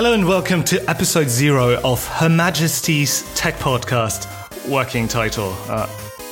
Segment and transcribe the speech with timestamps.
[0.00, 4.26] Hello and welcome to episode zero of Her Majesty's Tech Podcast.
[4.66, 5.54] Working title.
[5.68, 5.86] Uh,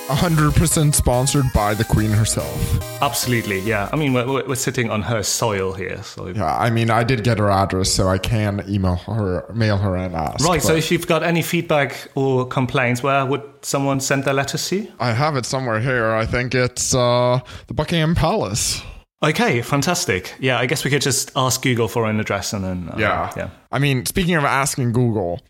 [0.06, 3.02] 100% sponsored by the Queen herself.
[3.02, 3.90] absolutely, yeah.
[3.92, 6.28] I mean, we're, we're sitting on her soil here, so.
[6.28, 9.96] Yeah, I mean, I did get her address, so I can email her, mail her,
[9.96, 10.46] and ask.
[10.46, 14.66] Right, so if you've got any feedback or complaints, where would someone send their letters
[14.70, 14.90] to?
[14.98, 16.14] I have it somewhere here.
[16.14, 18.80] I think it's uh, the Buckingham Palace.
[19.22, 20.34] Okay, fantastic.
[20.38, 22.88] Yeah, I guess we could just ask Google for an address and then.
[22.88, 23.32] Uh, Yeah.
[23.36, 23.50] yeah.
[23.72, 25.40] I mean, speaking of asking Google,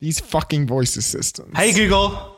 [0.00, 1.56] these fucking voice assistants.
[1.58, 2.36] Hey, Google.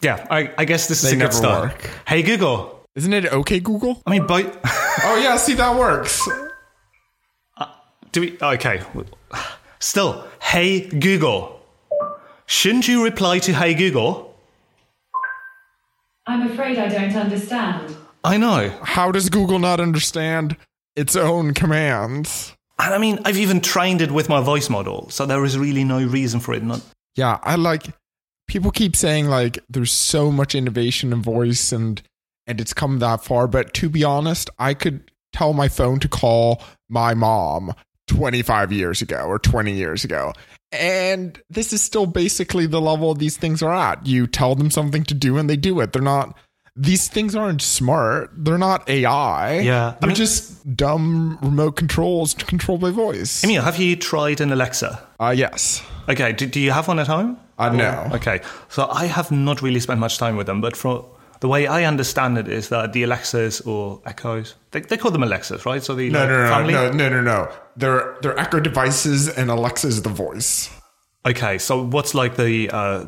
[0.00, 1.72] Yeah, I, I guess this is They a good start.
[1.72, 1.90] work.
[2.06, 2.86] Hey, Google.
[2.94, 4.02] Isn't it okay, Google?
[4.06, 4.56] I mean, both.
[4.64, 6.26] oh, yeah, see, that works.
[8.12, 8.38] Do we?
[8.40, 8.80] Okay.
[9.80, 11.60] Still, hey Google.
[12.46, 14.34] Shouldn't you reply to hey Google?
[16.26, 17.94] I'm afraid I don't understand.
[18.28, 18.68] I know.
[18.82, 20.58] How does Google not understand
[20.94, 22.54] its own commands?
[22.78, 25.82] And I mean, I've even trained it with my voice model, so there is really
[25.82, 26.82] no reason for it not.
[27.16, 27.86] Yeah, I like
[28.46, 32.02] people keep saying like there's so much innovation in voice and
[32.46, 36.08] and it's come that far, but to be honest, I could tell my phone to
[36.08, 37.72] call my mom
[38.08, 40.34] 25 years ago or 20 years ago.
[40.70, 44.06] And this is still basically the level these things are at.
[44.06, 45.92] You tell them something to do and they do it.
[45.94, 46.36] They're not
[46.80, 48.30] these things aren't smart.
[48.36, 49.60] They're not AI.
[49.60, 53.42] Yeah, I They're mean- just dumb remote controls controlled by voice.
[53.44, 55.00] Emil, have you tried an Alexa?
[55.20, 55.82] uh yes.
[56.08, 57.36] Okay, do, do you have one at home?
[57.58, 58.08] Uh, no.
[58.14, 61.04] Okay, so I have not really spent much time with them, but from
[61.40, 65.22] the way I understand it is that the Alexas or Echoes, they, they call them
[65.24, 65.82] Alexas, right?
[65.82, 66.72] So the No, like, no, no, family.
[66.74, 67.48] no, no, no, no.
[67.76, 70.70] They're they're Echo devices, and Alexa is the voice.
[71.26, 73.04] Okay, so what's like the uh,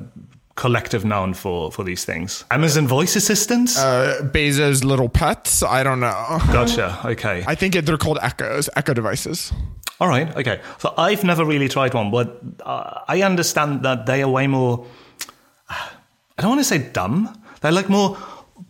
[0.61, 2.45] collective noun for for these things?
[2.51, 3.79] Amazon voice assistants.
[3.79, 5.63] Uh, Bezos' little pets.
[5.63, 6.39] I don't know.
[6.53, 7.01] gotcha.
[7.05, 7.43] Okay.
[7.47, 9.53] I think they're called Echoes, Echo devices.
[10.01, 10.29] All right.
[10.37, 10.61] Okay.
[10.79, 14.87] So I've never really tried one, but uh, I understand that they are way more.
[15.69, 17.29] I don't want to say dumb.
[17.61, 18.17] They're like more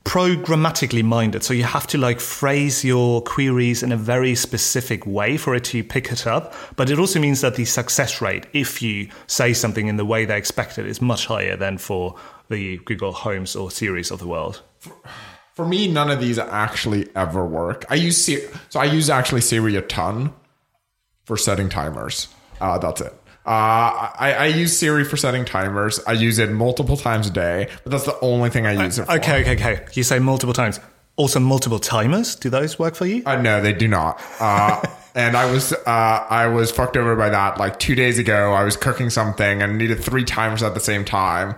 [0.05, 1.43] programmatically minded.
[1.43, 5.65] So you have to like phrase your queries in a very specific way for it
[5.65, 6.55] to pick it up.
[6.77, 10.25] But it also means that the success rate, if you say something in the way
[10.25, 12.17] they expect it, is much higher than for
[12.49, 14.63] the Google Homes or Siris of the world.
[15.55, 17.85] For me, none of these actually ever work.
[17.91, 18.25] I use
[18.71, 20.33] so I use actually Siri a ton
[21.25, 22.29] for setting timers.
[22.61, 23.15] Uh, that's it.
[23.51, 25.99] Uh, I, I use Siri for setting timers.
[26.07, 29.07] I use it multiple times a day, but that's the only thing I use it
[29.07, 29.13] for.
[29.15, 29.41] Okay.
[29.41, 29.55] Okay.
[29.55, 29.87] Okay.
[29.95, 30.79] You say multiple times.
[31.17, 32.37] Also, multiple timers.
[32.37, 33.25] Do those work for you?
[33.27, 34.23] Uh, no, they do not.
[34.39, 34.81] Uh,
[35.17, 37.59] and I was uh, I was fucked over by that.
[37.59, 41.05] Like two days ago, I was cooking something and needed three timers at the same
[41.05, 41.57] time,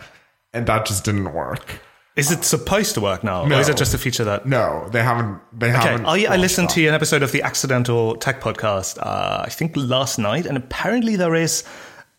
[0.55, 1.79] and that just didn't work.
[2.15, 3.57] Is it supposed to work now, No.
[3.57, 4.45] or is it just a feature that?
[4.45, 5.41] No, they haven't.
[5.59, 6.05] They Okay, haven't.
[6.07, 6.75] I, I listened that.
[6.75, 8.99] to an episode of the Accidental Tech podcast.
[8.99, 11.65] Uh, I think last night, and apparently there is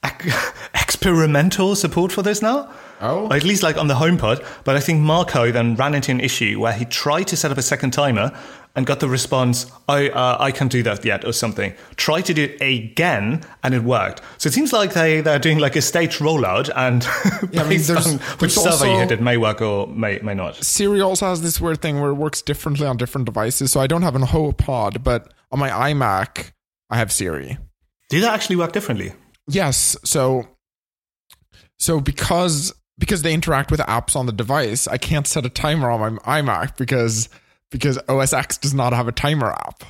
[0.03, 0.31] ac-
[0.73, 2.71] experimental support for this now.
[3.01, 3.27] Oh.
[3.27, 4.43] Or at least like on the HomePod.
[4.63, 7.57] But I think Marco then ran into an issue where he tried to set up
[7.57, 8.31] a second timer
[8.75, 11.73] and got the response, "I uh, I can't do that yet" or something.
[11.95, 14.21] Try to do it again, and it worked.
[14.37, 17.03] So it seems like they they're doing like a stage rollout, and
[17.53, 20.33] Yeah, I mean, there's- on which server you hit, it may work or may may
[20.33, 20.55] not.
[20.63, 23.71] Siri also has this weird thing where it works differently on different devices.
[23.71, 26.51] So I don't have an HomePod, but on my iMac,
[26.89, 27.57] I have Siri.
[28.09, 29.13] Do they actually work differently?
[29.47, 29.95] Yes.
[30.03, 30.47] So
[31.79, 35.89] so because because they interact with apps on the device, I can't set a timer
[35.89, 37.27] on my iMac because
[37.73, 39.83] because OS X does not have a timer app.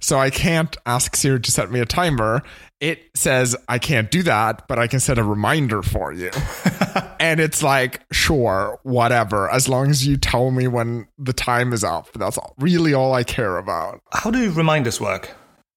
[0.00, 2.42] So I can't ask Siri to set me a timer.
[2.80, 6.30] It says I can't do that, but I can set a reminder for you.
[7.20, 11.84] and it's like, sure, whatever, as long as you tell me when the time is
[11.84, 12.12] up.
[12.14, 14.00] That's really all I care about.
[14.12, 15.30] How do reminders work?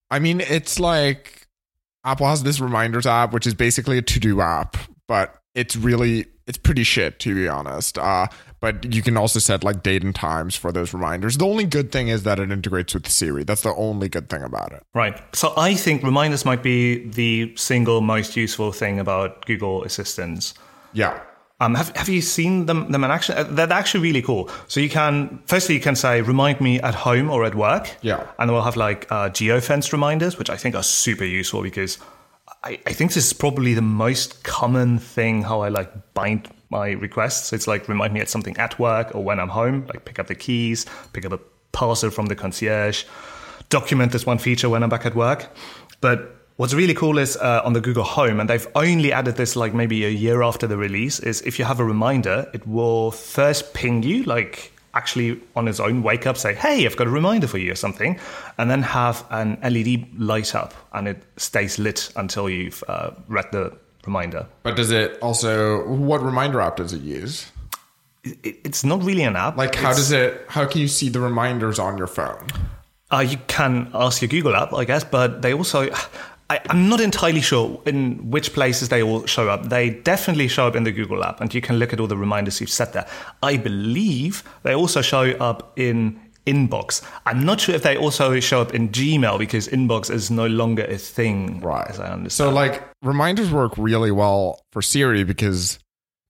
[0.09, 1.47] I mean, it's like
[2.03, 4.77] Apple has this reminders app, which is basically a to do app,
[5.07, 7.97] but it's really it's pretty shit to be honest.
[7.97, 8.27] Uh,
[8.59, 11.37] but you can also set like date and times for those reminders.
[11.37, 13.43] The only good thing is that it integrates with Siri.
[13.43, 14.83] That's the only good thing about it.
[14.93, 15.21] Right.
[15.35, 20.53] So I think reminders might be the single most useful thing about Google Assistants.
[20.93, 21.19] Yeah.
[21.61, 23.35] Um, have, have you seen them, them in action?
[23.37, 24.49] Uh, They're actually really cool.
[24.67, 27.97] So you can, firstly, you can say, remind me at home or at work.
[28.01, 28.25] Yeah.
[28.39, 31.97] And we'll have like uh, geofence reminders, which I think are super useful because
[32.63, 36.91] I, I think this is probably the most common thing how I like bind my
[36.91, 37.53] requests.
[37.53, 40.27] It's like remind me at something at work or when I'm home, like pick up
[40.27, 41.39] the keys, pick up a
[41.71, 43.05] parcel from the concierge,
[43.69, 45.49] document this one feature when I'm back at work.
[46.01, 49.55] But what's really cool is uh, on the Google Home, and they've only added this
[49.55, 53.11] like maybe a year after the release, is if you have a reminder, it will
[53.11, 57.11] first ping you like actually on its own wake up, say, "Hey, I've got a
[57.11, 58.19] reminder for you" or something,
[58.57, 63.45] and then have an LED light up and it stays lit until you've uh, read
[63.51, 64.45] the reminder.
[64.63, 67.51] But does it also what reminder app does it use?
[68.23, 69.57] It, it's not really an app.
[69.57, 72.47] Like how It's- does it how can you see the reminders on your phone?
[73.11, 75.89] Uh, you can ask your Google app, I guess, but they also.
[76.51, 79.69] I, I'm not entirely sure in which places they all show up.
[79.69, 82.17] They definitely show up in the Google app, and you can look at all the
[82.17, 83.05] reminders you've set there.
[83.43, 87.01] I believe they also show up in Inbox.
[87.25, 90.83] I'm not sure if they also show up in Gmail because Inbox is no longer
[90.85, 91.87] a thing, Right.
[91.89, 92.31] as I understand.
[92.31, 95.79] So like reminders work really well for Siri because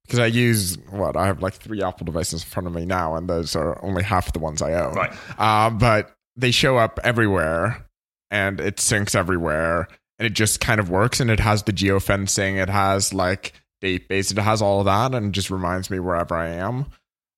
[0.06, 3.16] because I use what I have like three Apple devices in front of me now,
[3.16, 4.94] and those are only half the ones I own.
[4.96, 5.14] Right.
[5.38, 7.86] Uh, but they show up everywhere,
[8.32, 11.20] and it syncs everywhere, and it just kind of works.
[11.20, 15.14] And it has the geofencing, it has like date based, it has all of that,
[15.14, 16.88] and just reminds me wherever I am.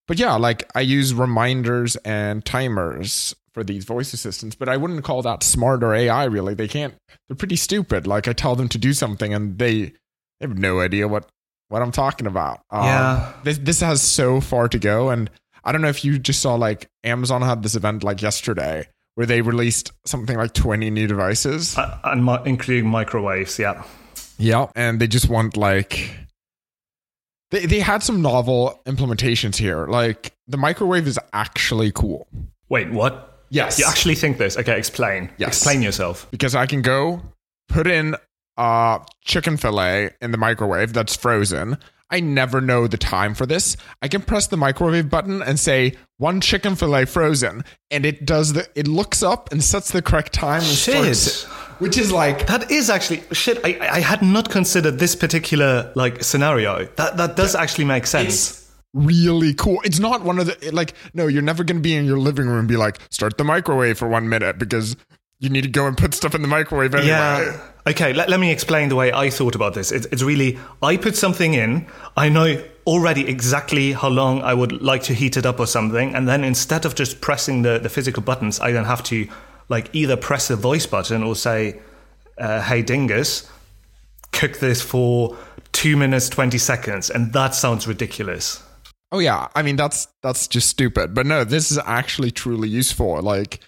[0.08, 5.04] But yeah, like I use reminders and timers for these voice assistants, but I wouldn't
[5.04, 6.54] call that smart or AI really.
[6.54, 6.94] They can't
[7.28, 8.08] they're pretty stupid.
[8.08, 9.94] Like I tell them to do something and they, they
[10.48, 11.30] have no idea what
[11.70, 12.62] what I'm talking about.
[12.72, 13.34] Um, Yeah.
[13.44, 15.30] this this has so far to go, and
[15.64, 19.28] I don't know if you just saw like Amazon had this event like yesterday where
[19.28, 21.78] they released something like 20 new devices.
[21.78, 23.84] Uh, and mi- including microwaves, yeah.
[24.38, 26.16] Yeah, and they just want like
[27.52, 29.86] they they had some novel implementations here.
[29.88, 32.28] Like the microwave is actually cool.
[32.70, 33.44] Wait, what?
[33.50, 33.78] Yes.
[33.78, 34.58] You actually think this?
[34.58, 35.30] Okay, explain.
[35.38, 35.50] Yes.
[35.50, 36.28] Explain yourself.
[36.32, 37.22] because I can go
[37.68, 38.16] put in
[38.58, 41.78] uh chicken fillet in the microwave that's frozen.
[42.12, 43.78] I never know the time for this.
[44.02, 48.54] I can press the microwave button and say one chicken fillet frozen, and it does
[48.54, 48.68] the.
[48.76, 50.62] It looks up and sets the correct time.
[50.62, 51.48] And Shit.
[51.80, 53.60] which is like That is actually shit.
[53.64, 56.86] I, I had not considered this particular like scenario.
[56.98, 58.28] That that does actually make sense.
[58.28, 59.80] it's really cool.
[59.84, 60.94] It's not one of the like.
[61.14, 63.44] No, you're never going to be in your living room and be like, start the
[63.46, 64.96] microwave for one minute because
[65.42, 67.10] you need to go and put stuff in the microwave anyway.
[67.10, 67.68] Yeah.
[67.88, 68.14] Okay.
[68.14, 69.92] Let, let me explain the way I thought about this.
[69.92, 71.88] It's, it's really I put something in.
[72.16, 76.14] I know already exactly how long I would like to heat it up or something,
[76.16, 79.28] and then instead of just pressing the the physical buttons, I then have to
[79.68, 81.80] like either press the voice button or say,
[82.38, 83.50] uh, "Hey Dingus,
[84.32, 85.36] cook this for
[85.72, 88.62] two minutes twenty seconds," and that sounds ridiculous.
[89.12, 91.16] Oh yeah, I mean that's that's just stupid.
[91.16, 93.20] But no, this is actually truly useful.
[93.24, 93.60] Like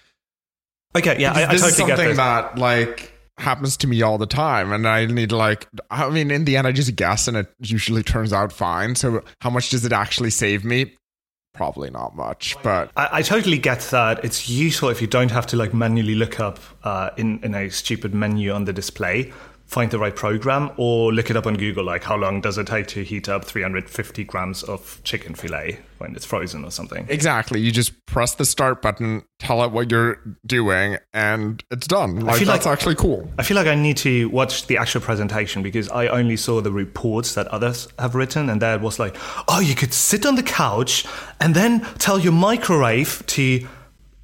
[0.96, 1.16] Okay.
[1.18, 1.32] Yeah.
[1.32, 2.16] I, I this totally is get something this.
[2.16, 5.66] that like happens to me all the time, and I need like.
[5.90, 8.94] I mean, in the end, I just guess, and it usually turns out fine.
[8.94, 10.94] So, how much does it actually save me?
[11.52, 14.24] Probably not much, but I, I totally get that.
[14.24, 17.70] It's useful if you don't have to like manually look up uh, in in a
[17.70, 19.32] stupid menu on the display,
[19.74, 21.84] find the right program, or look it up on Google.
[21.84, 26.14] Like, how long does it take to heat up 350 grams of chicken fillet when
[26.14, 27.06] it's frozen or something?
[27.08, 27.60] exactly.
[27.60, 32.20] You just press the start button, tell it what you're doing, and it's done.
[32.20, 33.28] Like feel that's like- actually cool.
[33.38, 36.70] I feel like I need to watch the actual presentation because I only saw the
[36.70, 39.16] reports that others have written, and it was like,
[39.48, 41.04] oh, you could sit on the couch
[41.40, 43.66] and then tell your microwave to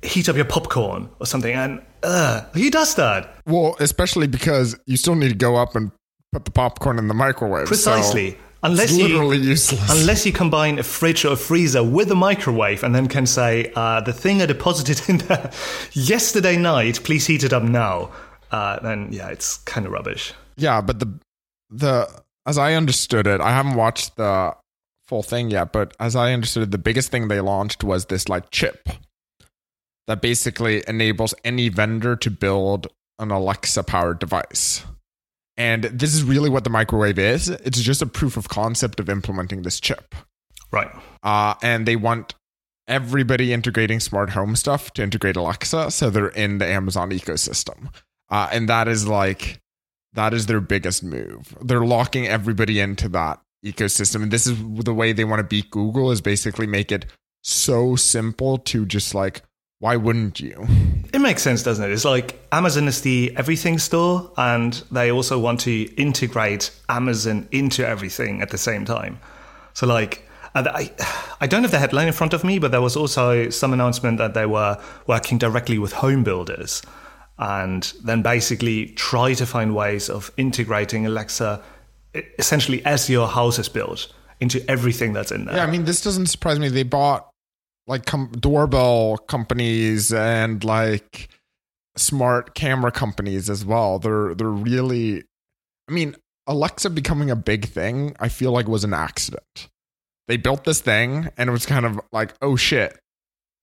[0.03, 1.53] heat up your popcorn or something.
[1.55, 3.35] And uh, who does that?
[3.47, 5.93] Well, especially because you still need to go up and
[6.33, 7.67] put the popcorn in the microwave.
[7.67, 8.39] so Precisely.
[8.63, 9.91] Unless it's you useless.
[9.91, 13.73] Unless you combine a fridge or a freezer with a microwave and then can say,
[13.75, 15.51] uh, the thing I deposited in there
[15.93, 18.11] yesterday night, please heat it up now,
[18.51, 20.35] uh, then yeah, it's kind of rubbish.
[20.57, 21.19] Yeah, but the
[21.71, 22.09] the
[22.47, 24.55] as I understood it, I haven't watched the
[25.07, 28.29] full thing yet, but as I understood it, the biggest thing they launched was this
[28.29, 28.89] like chip
[30.11, 32.89] that basically enables any vendor to build
[33.21, 34.85] an Alexa powered device.
[35.57, 37.49] And this is really what the microwave is.
[37.49, 40.17] It's just a proof of concept of implementing this chip.
[40.73, 40.91] Right.
[41.23, 42.35] Uh, and they want
[42.89, 47.95] everybody integrating smart home stuff to integrate Alexa, so they're in the Amazon ecosystem.
[48.29, 49.61] Uh, and that is like
[50.15, 51.57] that is their biggest move.
[51.63, 55.71] They're locking everybody into that ecosystem, and this is the way they want to beat
[55.71, 56.11] Google.
[56.11, 57.07] Is basically make it
[57.45, 59.43] so simple to just like
[59.81, 60.67] why wouldn't you?
[61.13, 61.91] It makes sense, doesn't it?
[61.91, 67.87] It's like Amazon is the everything store, and they also want to integrate Amazon into
[67.87, 69.19] everything at the same time.
[69.73, 70.91] So, like, I,
[71.41, 74.19] I don't have the headline in front of me, but there was also some announcement
[74.19, 76.83] that they were working directly with home builders
[77.39, 81.63] and then basically try to find ways of integrating Alexa
[82.39, 85.57] essentially as your house is built into everything that's in there.
[85.57, 86.69] Yeah, I mean, this doesn't surprise me.
[86.69, 87.30] They bought
[87.87, 91.29] like com- doorbell companies and like
[91.97, 93.99] smart camera companies as well.
[93.99, 95.25] They're they're really,
[95.89, 98.17] I mean, Alexa becoming a big thing.
[98.21, 99.69] I feel like was an accident.
[100.29, 102.99] They built this thing and it was kind of like, oh shit,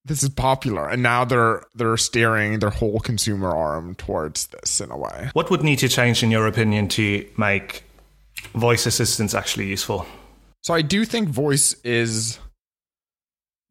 [0.07, 4.89] this is popular, and now they're they're steering their whole consumer arm towards this in
[4.89, 5.29] a way.
[5.33, 7.83] What would need to change, in your opinion, to make
[8.55, 10.05] voice assistants actually useful?
[10.63, 12.39] So I do think voice is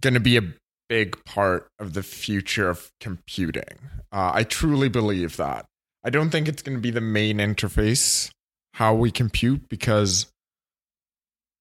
[0.00, 0.42] going to be a
[0.88, 3.78] big part of the future of computing.
[4.12, 5.66] Uh, I truly believe that.
[6.04, 8.30] I don't think it's going to be the main interface
[8.74, 10.26] how we compute because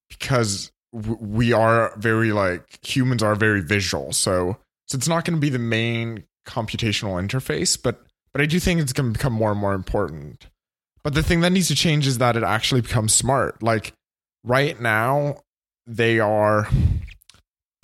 [0.08, 4.12] because we are very like humans are very visual.
[4.12, 8.02] So so it's not going to be the main computational interface, but
[8.32, 10.46] but I do think it's going to become more and more important.
[11.02, 13.62] But the thing that needs to change is that it actually becomes smart.
[13.62, 13.94] Like
[14.44, 15.38] right now,
[15.86, 16.68] they are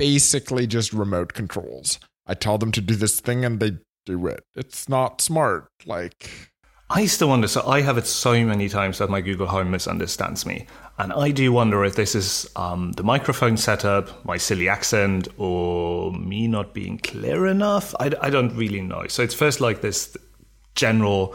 [0.02, 2.00] basically just remote controls.
[2.26, 4.42] I tell them to do this thing and they do it.
[4.56, 5.68] It's not smart.
[5.86, 6.50] Like
[6.90, 7.46] I still wonder.
[7.46, 10.66] So I have it so many times that my Google Home misunderstands me,
[10.98, 16.12] and I do wonder if this is um, the microphone setup, my silly accent, or
[16.12, 17.94] me not being clear enough.
[18.00, 19.06] I, I don't really know.
[19.06, 20.16] So it's first like this
[20.74, 21.34] general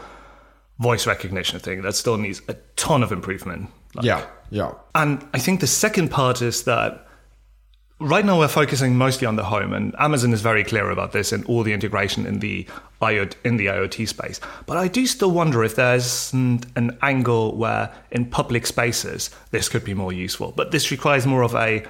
[0.78, 3.70] voice recognition thing that still needs a ton of improvement.
[3.94, 4.72] Like, yeah, yeah.
[4.94, 7.07] And I think the second part is that
[8.00, 11.32] right now we're focusing mostly on the home, and Amazon is very clear about this
[11.32, 12.66] and all the integration in the
[13.02, 14.40] IoT, in the IoT space.
[14.66, 19.68] But I do still wonder if there's an, an angle where in public spaces this
[19.68, 20.52] could be more useful.
[20.52, 21.84] But this requires more of a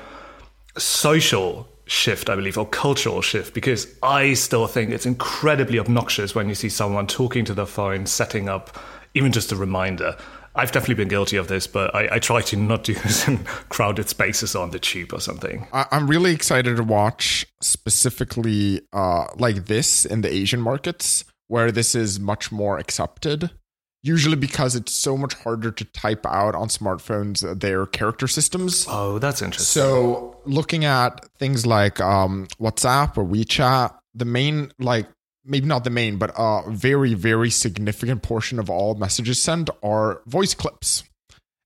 [0.77, 6.49] social shift, I believe, or cultural shift, because I still think it's incredibly obnoxious when
[6.49, 8.77] you see someone talking to the phone, setting up
[9.15, 10.17] even just a reminder.
[10.55, 13.39] I've definitely been guilty of this, but I, I try to not do this in
[13.69, 15.67] crowded spaces on the tube or something.
[15.73, 21.73] I, I'm really excited to watch specifically uh, like this in the Asian markets where
[21.73, 23.51] this is much more accepted.
[24.03, 28.87] Usually because it's so much harder to type out on smartphones uh, their character systems.
[28.89, 29.83] Oh, that's interesting.
[29.83, 35.07] So looking at things like um, WhatsApp or WeChat, the main like
[35.49, 40.23] maybe not the main, but a very very significant portion of all messages sent are
[40.27, 41.05] voice clips,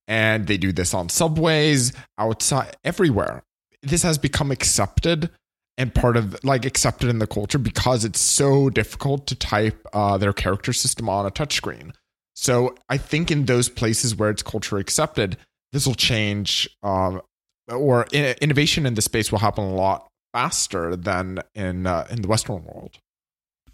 [0.09, 3.43] and they do this on subways, outside, everywhere.
[3.83, 5.31] This has become accepted
[5.79, 10.19] and part of like accepted in the culture because it's so difficult to type uh,
[10.19, 11.93] their character system on a touchscreen.
[12.35, 15.37] So I think in those places where it's culture accepted,
[15.73, 17.23] this will change, um,
[17.69, 22.23] or in- innovation in the space will happen a lot faster than in uh, in
[22.23, 22.99] the Western world.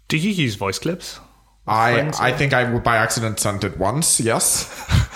[0.09, 1.19] Do you use voice clips?
[1.65, 4.19] I I think I by accident sent it once.
[4.19, 4.67] Yes.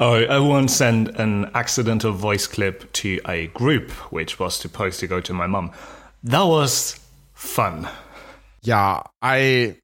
[0.00, 5.06] Oh, I once sent an accidental voice clip to a group which was supposed to
[5.06, 5.70] go to my mum.
[6.24, 6.98] That was
[7.34, 7.88] fun.
[8.62, 9.76] Yeah, I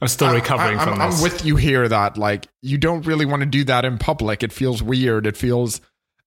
[0.00, 3.26] I'm still recovering I, am from I'm with you here that like you don't really
[3.26, 4.44] want to do that in public.
[4.44, 5.26] It feels weird.
[5.26, 5.80] It feels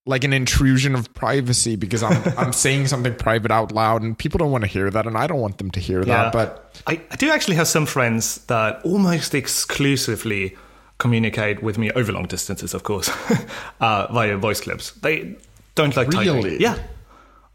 [0.08, 4.38] like an intrusion of privacy because I'm I'm saying something private out loud and people
[4.38, 6.32] don't want to hear that and I don't want them to hear that.
[6.32, 10.56] But I, I do actually have some friends that almost exclusively
[10.98, 13.12] communicate with me over long distances, of course,
[13.82, 14.92] uh, via voice clips.
[14.92, 15.36] They
[15.76, 16.36] don't like typing.
[16.36, 16.58] Really?
[16.60, 16.80] Yeah,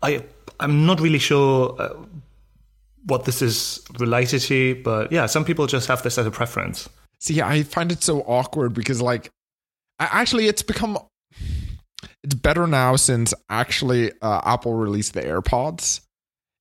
[0.03, 0.25] I
[0.61, 1.95] I'm not really sure uh,
[3.07, 6.89] what this is related to, but yeah, some people just have this as a preference.
[7.19, 9.31] see, I find it so awkward because like
[9.99, 10.99] I, actually it's become
[12.23, 16.01] it's better now since actually uh, Apple released the AirPods.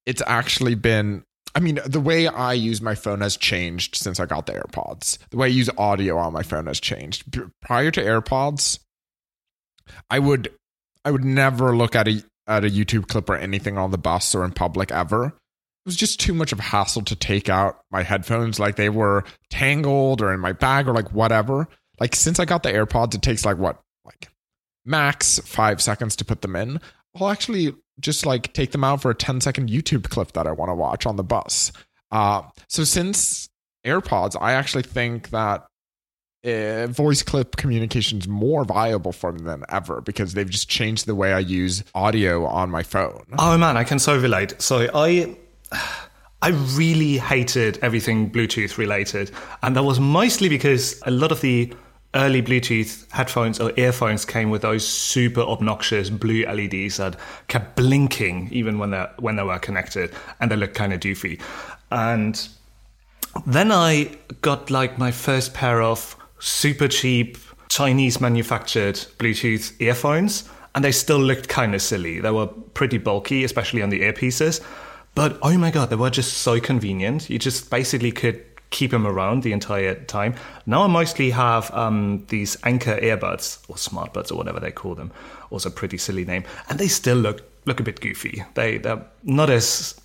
[0.05, 4.25] It's actually been I mean, the way I use my phone has changed since I
[4.25, 5.17] got the AirPods.
[5.31, 7.25] The way I use audio on my phone has changed.
[7.61, 8.79] Prior to AirPods,
[10.09, 10.49] I would
[11.03, 14.33] I would never look at a at a YouTube clip or anything on the bus
[14.33, 15.25] or in public ever.
[15.25, 18.89] It was just too much of a hassle to take out my headphones like they
[18.89, 21.67] were tangled or in my bag or like whatever.
[21.99, 23.81] Like since I got the AirPods, it takes like what
[24.85, 26.79] max five seconds to put them in.
[27.15, 30.51] I'll actually just like take them out for a 10 second YouTube clip that I
[30.51, 31.71] want to watch on the bus.
[32.11, 33.49] Uh, so since
[33.85, 35.65] AirPods, I actually think that
[36.43, 41.05] uh, voice clip communication is more viable for me than ever because they've just changed
[41.05, 43.25] the way I use audio on my phone.
[43.37, 44.59] Oh man, I can so relate.
[44.59, 45.35] So I
[46.41, 49.31] I really hated everything Bluetooth related.
[49.61, 51.71] And that was mostly because a lot of the
[52.13, 57.15] early Bluetooth headphones or earphones came with those super obnoxious blue LEDs that
[57.47, 61.39] kept blinking even when they when they were connected and they looked kind of doofy.
[61.89, 62.47] And
[63.45, 67.37] then I got like my first pair of super cheap
[67.69, 72.19] Chinese manufactured Bluetooth earphones, and they still looked kind of silly.
[72.19, 74.61] They were pretty bulky, especially on the earpieces.
[75.15, 77.29] But oh my god, they were just so convenient.
[77.29, 80.33] You just basically could keep them around the entire time.
[80.65, 85.11] Now I mostly have um, these Anker earbuds or smartbuds or whatever they call them.
[85.51, 88.43] Also, pretty silly name, and they still look look a bit goofy.
[88.55, 90.01] They they're not as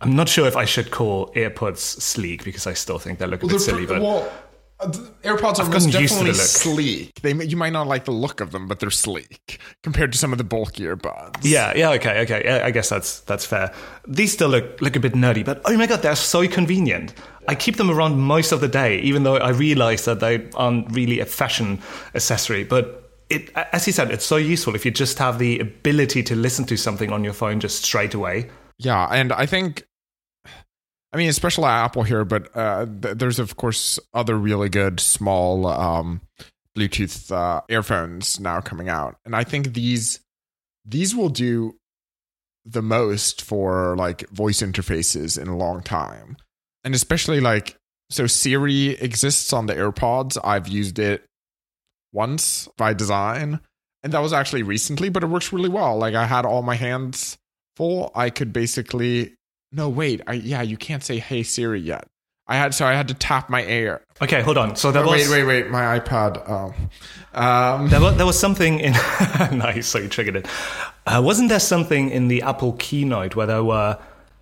[0.00, 3.42] I'm not sure if I should call AirPods sleek because I still think they look
[3.42, 3.86] a bit silly.
[3.86, 4.30] But well,
[4.80, 4.90] uh,
[5.24, 7.20] AirPods are I've most used to definitely sleek.
[7.20, 10.30] They you might not like the look of them, but they're sleek compared to some
[10.30, 11.44] of the bulkier buds.
[11.44, 12.60] yeah, yeah, okay, okay.
[12.60, 13.74] I guess that's that's fair.
[14.06, 17.14] These still look look a bit nerdy, but oh my god, they're so convenient.
[17.48, 20.94] I keep them around most of the day, even though I realize that they aren't
[20.94, 21.80] really a fashion
[22.14, 22.62] accessory.
[22.62, 26.36] But it, as you said, it's so useful if you just have the ability to
[26.36, 28.50] listen to something on your phone just straight away.
[28.78, 29.86] Yeah, and I think,
[31.12, 35.66] I mean, especially Apple here, but uh, th- there's of course other really good small
[35.66, 36.20] um,
[36.76, 40.20] Bluetooth uh, earphones now coming out, and I think these
[40.84, 41.76] these will do
[42.64, 46.36] the most for like voice interfaces in a long time,
[46.88, 47.76] and especially like
[48.08, 50.38] so Siri exists on the AirPods.
[50.42, 51.22] I've used it
[52.14, 53.60] once by design,
[54.02, 55.98] and that was actually recently, but it works really well.
[55.98, 57.36] Like I had all my hands
[57.76, 59.34] full, I could basically
[59.70, 62.06] no wait, I yeah, you can't say hey Siri yet.
[62.46, 64.00] I had so I had to tap my air.
[64.22, 64.74] Okay, hold on.
[64.74, 66.42] So there Oh, was wait, wait, wait, my iPad.
[66.48, 66.74] Oh.
[67.38, 68.92] Um, There was, there was something in.
[69.52, 70.46] nice, so you triggered it.
[71.06, 73.98] Uh, wasn't there something in the Apple keynote where there were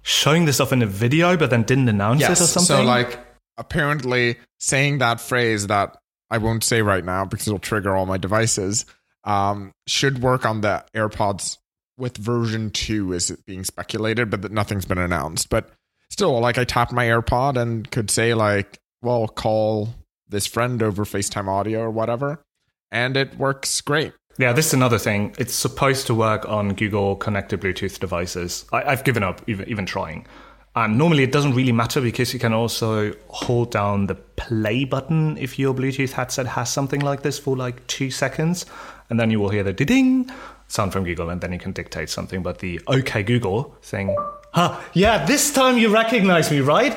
[0.07, 2.51] showing this off in a video but then didn't announce it or yes.
[2.51, 2.77] something?
[2.77, 3.19] So like
[3.59, 5.97] apparently saying that phrase that
[6.31, 8.87] I won't say right now because it'll trigger all my devices
[9.25, 11.59] um, should work on the AirPods
[11.99, 15.49] with version two is it being speculated, but that nothing's been announced.
[15.49, 15.71] But
[16.11, 19.95] still, like I tapped my AirPod and could say like, well, call
[20.29, 22.45] this friend over FaceTime audio or whatever,
[22.93, 24.13] and it works great.
[24.39, 25.35] Yeah, this is another thing.
[25.39, 28.67] It's supposed to work on Google connected Bluetooth devices.
[28.73, 30.27] I, I've given up even, even trying.
[30.75, 35.39] And normally it doesn't really matter because you can also hold down the play button
[35.39, 38.67] if your Bluetooth headset has something like this for like two seconds.
[39.09, 40.31] And then you will hear the ding
[40.69, 42.43] sound from Google and then you can dictate something.
[42.43, 44.15] But the OK Google thing,
[44.53, 46.95] huh, yeah, this time you recognize me, right?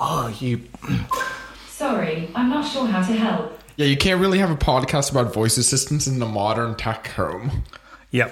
[0.00, 0.62] Oh, you.
[1.68, 3.59] Sorry, I'm not sure how to help.
[3.80, 7.64] Yeah, you can't really have a podcast about voice assistants in the modern tech home.
[8.10, 8.30] Yep.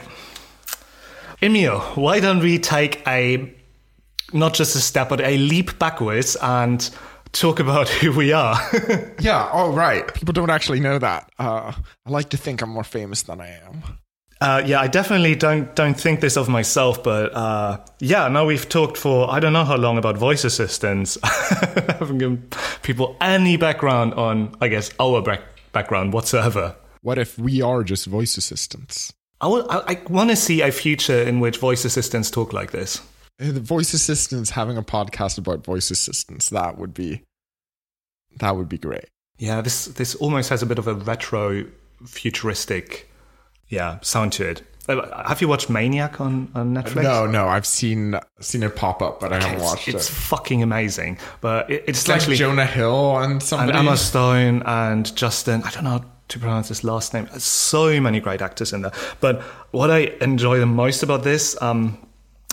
[1.40, 3.50] Emil, why don't we take a
[4.34, 6.90] not just a step, but a leap backwards and
[7.32, 8.60] talk about who we are?
[9.20, 10.12] Yeah, oh right.
[10.12, 11.30] People don't actually know that.
[11.38, 11.72] Uh,
[12.04, 13.82] I like to think I'm more famous than I am.
[14.40, 18.68] Uh, yeah, I definitely don't don't think this of myself, but uh, yeah, now we've
[18.68, 21.18] talked for I don't know how long about voice assistants.
[21.22, 21.28] I
[21.98, 22.48] haven't given
[22.82, 26.76] people any background on, I guess, our back- background whatsoever.
[27.02, 29.12] What if we are just voice assistants?
[29.40, 32.70] I, will- I, I want to see a future in which voice assistants talk like
[32.70, 33.00] this.
[33.38, 37.22] The voice assistants having a podcast about voice assistants, that would be
[38.36, 39.06] that would be great.
[39.38, 41.64] Yeah, this this almost has a bit of a retro,
[42.04, 43.07] futuristic,
[43.68, 44.62] yeah, sound to it.
[44.88, 47.02] Uh, Have you watched Maniac on, on Netflix?
[47.02, 49.94] No, no, I've seen seen it pop up, but I haven't watched it's it.
[49.96, 51.18] It's fucking amazing.
[51.42, 53.70] But it, it's, It's like Jonah Hill and and.
[53.70, 55.62] Emma Stone and Justin.
[55.64, 57.26] I don't know how to pronounce his last name.
[57.26, 58.92] There's so many great actors in there.
[59.20, 61.98] But what I enjoy the most about this, um,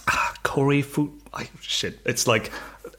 [0.07, 2.51] ah, Corey Fu, I, shit, it's like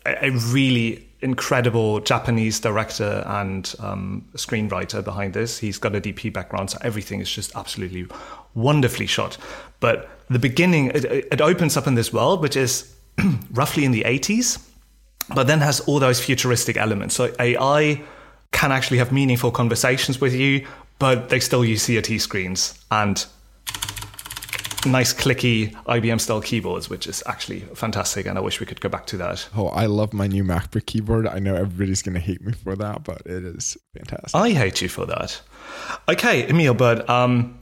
[0.07, 5.59] a, a really incredible Japanese director and um, screenwriter behind this.
[5.59, 8.07] He's got a DP background, so everything is just absolutely
[8.55, 9.39] wonderfully shot.
[9.81, 12.95] But the beginning, it, it opens up in this world, which is
[13.53, 14.59] roughly in the 80s
[15.35, 17.15] but then has all those futuristic elements.
[17.15, 18.03] So AI
[18.53, 20.67] can actually have meaningful conversations with you,
[20.99, 23.27] but they still use CRT screens and
[24.87, 28.27] nice clicky IBM style keyboards, which is actually fantastic.
[28.27, 29.49] And I wish we could go back to that.
[29.57, 31.27] oh, I love my new MacBook keyboard.
[31.27, 34.35] I know everybody's going to hate me for that, but it is fantastic.
[34.35, 35.41] I hate you for that.
[36.09, 37.59] Okay, Emil, but um,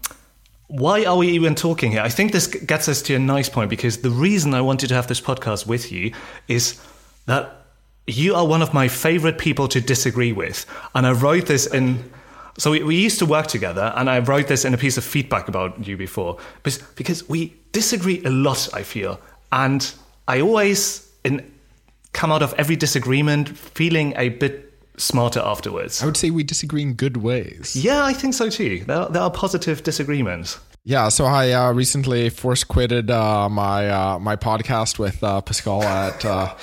[0.69, 2.01] why are we even talking here?
[2.03, 4.95] I think this gets us to a nice point because the reason I wanted to
[4.95, 6.13] have this podcast with you
[6.49, 6.81] is
[7.27, 7.67] that
[8.07, 10.67] you are one of my favorite people to disagree with.
[10.95, 12.13] And I wrote this in.
[12.59, 15.05] So we, we used to work together, and I wrote this in a piece of
[15.05, 18.69] feedback about you before, because, because we disagree a lot.
[18.73, 19.93] I feel, and
[20.29, 21.53] I always in,
[22.13, 26.03] come out of every disagreement feeling a bit smarter afterwards.
[26.03, 27.75] I would say we disagree in good ways.
[27.75, 28.85] Yeah, I think so too.
[28.87, 30.59] There, there are positive disagreements.
[30.85, 35.83] Yeah, so I uh, recently force quitted uh, my uh, my podcast with uh, Pascal
[35.83, 36.55] at uh,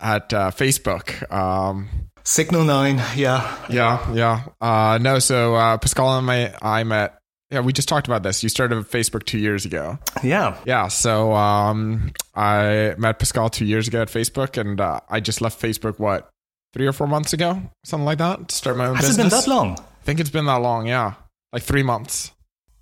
[0.00, 1.32] at uh, Facebook.
[1.32, 1.88] Um,
[2.26, 3.54] Signal nine, yeah.
[3.68, 4.44] yeah, yeah.
[4.60, 7.18] Uh, no, so uh, Pascal and my I met.
[7.50, 8.42] Yeah, we just talked about this.
[8.42, 9.98] You started Facebook two years ago.
[10.22, 10.56] Yeah.
[10.64, 15.42] Yeah, so um, I met Pascal two years ago at Facebook, and uh, I just
[15.42, 15.98] left Facebook.
[15.98, 16.30] What
[16.72, 19.26] three or four months ago, something like that, to start my own Has business.
[19.26, 19.78] it been that long?
[19.78, 20.86] I think it's been that long.
[20.86, 21.14] Yeah,
[21.52, 22.32] like three months.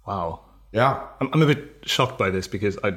[0.06, 0.40] Wow.
[0.72, 2.92] Yeah, I'm, I'm a bit shocked by this because I,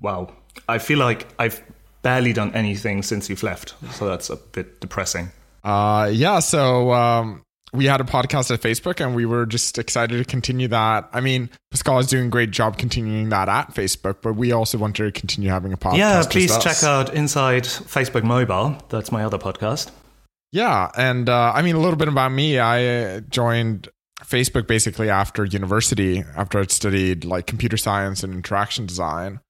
[0.00, 0.34] wow,
[0.68, 1.62] I feel like I've
[2.02, 3.74] barely done anything since you've left.
[3.92, 5.30] So that's a bit depressing.
[5.66, 6.38] Uh, yeah.
[6.38, 10.68] So um, we had a podcast at Facebook, and we were just excited to continue
[10.68, 11.08] that.
[11.12, 14.78] I mean, Pascal is doing a great job continuing that at Facebook, but we also
[14.78, 15.98] want to continue having a podcast.
[15.98, 18.78] Yeah, please check out Inside Facebook Mobile.
[18.88, 19.90] That's my other podcast.
[20.52, 22.60] Yeah, and uh, I mean a little bit about me.
[22.60, 23.88] I uh, joined
[24.22, 29.40] Facebook basically after university, after I'd studied like computer science and interaction design,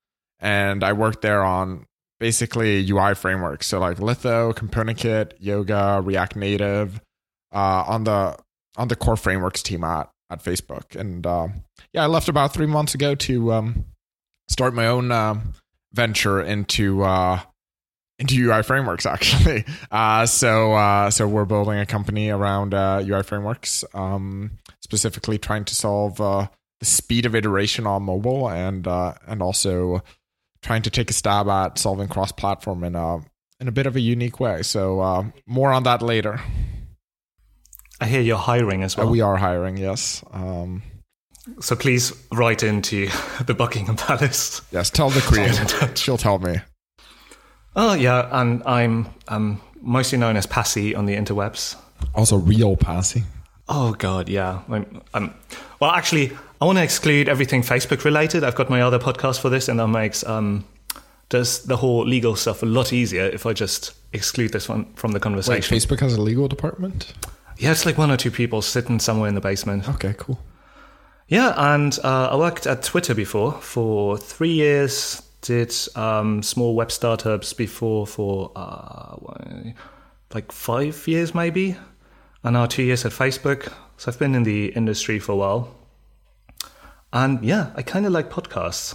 [0.41, 1.87] and I worked there on
[2.19, 7.01] basically UI frameworks, so like Litho, ComponentKit, Yoga, React Native,
[7.53, 8.37] uh, on the
[8.77, 11.49] on the core frameworks team at at Facebook, and uh,
[11.93, 13.85] yeah, I left about three months ago to um,
[14.49, 15.55] start my own um
[15.93, 17.03] venture into.
[17.03, 17.41] Uh,
[18.19, 19.65] into UI frameworks actually.
[19.91, 25.65] Uh, so uh, so we're building a company around uh, UI frameworks, um, specifically trying
[25.67, 26.49] to solve uh,
[26.81, 30.03] the speed of iteration on mobile and uh, and also
[30.67, 33.19] trying to take a stab at solving cross platform in a
[33.61, 34.63] in a bit of a unique way.
[34.63, 36.41] So uh, more on that later.
[38.01, 39.11] I hear you're hiring as Uh, well.
[39.11, 40.23] we are hiring, yes.
[40.33, 40.83] Um,
[41.61, 43.09] so please write into
[43.47, 44.61] the Buckingham Palace.
[44.73, 45.95] yes, tell the creator.
[45.97, 46.57] She'll tell me.
[47.77, 51.77] Oh yeah, and I'm um, mostly known as Passy on the interwebs.
[52.15, 53.25] Also, real passing.
[53.69, 54.63] Oh god, yeah.
[54.69, 55.35] I'm, I'm,
[55.81, 58.45] well, actually, I want to exclude everything Facebook related.
[58.45, 60.65] I've got my other podcast for this, and that makes um,
[61.29, 65.11] does the whole legal stuff a lot easier if I just exclude this one from
[65.13, 65.77] the Wait, conversation.
[65.77, 67.13] Facebook has a legal department?
[67.59, 69.89] yeah, it's like one or two people sitting somewhere in the basement.
[69.89, 70.39] Okay, cool.
[71.29, 75.23] Yeah, and uh, I worked at Twitter before for three years.
[75.43, 79.17] Did um, small web startups before for uh,
[80.35, 81.77] like five years maybe,
[82.47, 83.73] and now two years at Facebook.
[83.97, 85.75] So I've been in the industry for a while,
[87.13, 88.95] and yeah, I kind of like podcasts.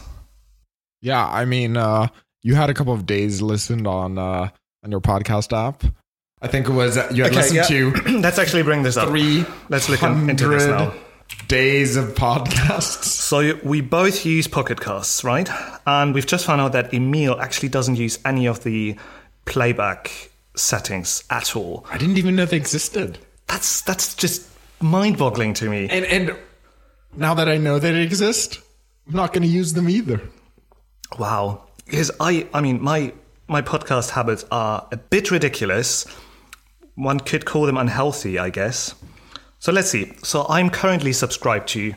[1.01, 2.07] Yeah, I mean, uh,
[2.43, 4.49] you had a couple of days listened on uh,
[4.83, 5.83] on your podcast app.
[6.41, 9.09] I think it was you had listened to Let's actually bring this up.
[9.09, 9.45] three.
[9.69, 10.93] Let's look in- into this now.
[11.47, 13.03] days of podcasts.
[13.05, 15.49] So we both use Pocket Casts, right?
[15.85, 18.95] And we've just found out that Emil actually doesn't use any of the
[19.45, 21.85] playback settings at all.
[21.91, 23.17] I didn't even know they existed.
[23.51, 24.47] That's that's just
[24.79, 25.89] mind-boggling to me.
[25.89, 26.37] And and
[27.17, 28.61] now that I know that they exist,
[29.07, 30.21] I'm not going to use them either.
[31.19, 31.65] Wow.
[31.85, 33.11] Because I I mean my
[33.49, 36.05] my podcast habits are a bit ridiculous.
[36.95, 38.95] One could call them unhealthy, I guess.
[39.59, 40.13] So let's see.
[40.23, 41.93] So I'm currently subscribed to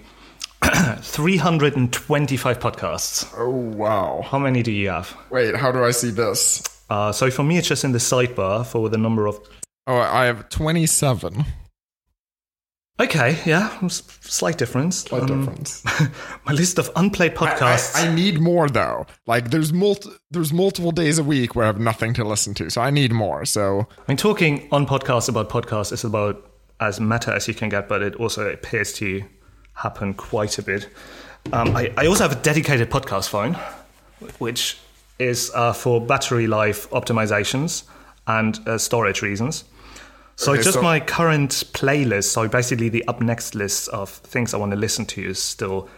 [1.02, 3.32] 325 podcasts.
[3.38, 4.22] Oh wow!
[4.28, 5.16] How many do you have?
[5.30, 6.64] Wait, how do I see this?
[6.90, 9.38] Uh, so for me, it's just in the sidebar for the number of.
[9.86, 11.44] Oh, I have 27.
[13.00, 14.98] Okay, yeah, slight difference.
[14.98, 15.84] Slight Um, difference.
[16.46, 17.96] My list of unplayed podcasts.
[17.96, 19.04] I, I need more though.
[19.26, 22.70] Like there's multi- there's multiple days a week where I have nothing to listen to,
[22.70, 23.44] so I need more.
[23.46, 27.68] So I mean, talking on podcasts about podcasts is about as meta as you can
[27.68, 29.24] get, but it also appears to
[29.74, 30.88] happen quite a bit.
[31.52, 33.56] Um, I, I also have a dedicated podcast phone,
[34.38, 34.78] which
[35.18, 37.82] is uh, for battery life optimizations
[38.28, 39.64] and uh, storage reasons.
[40.36, 44.52] So Okay, just so- my current playlist, so basically the up next list of things
[44.54, 45.88] I want to listen to is still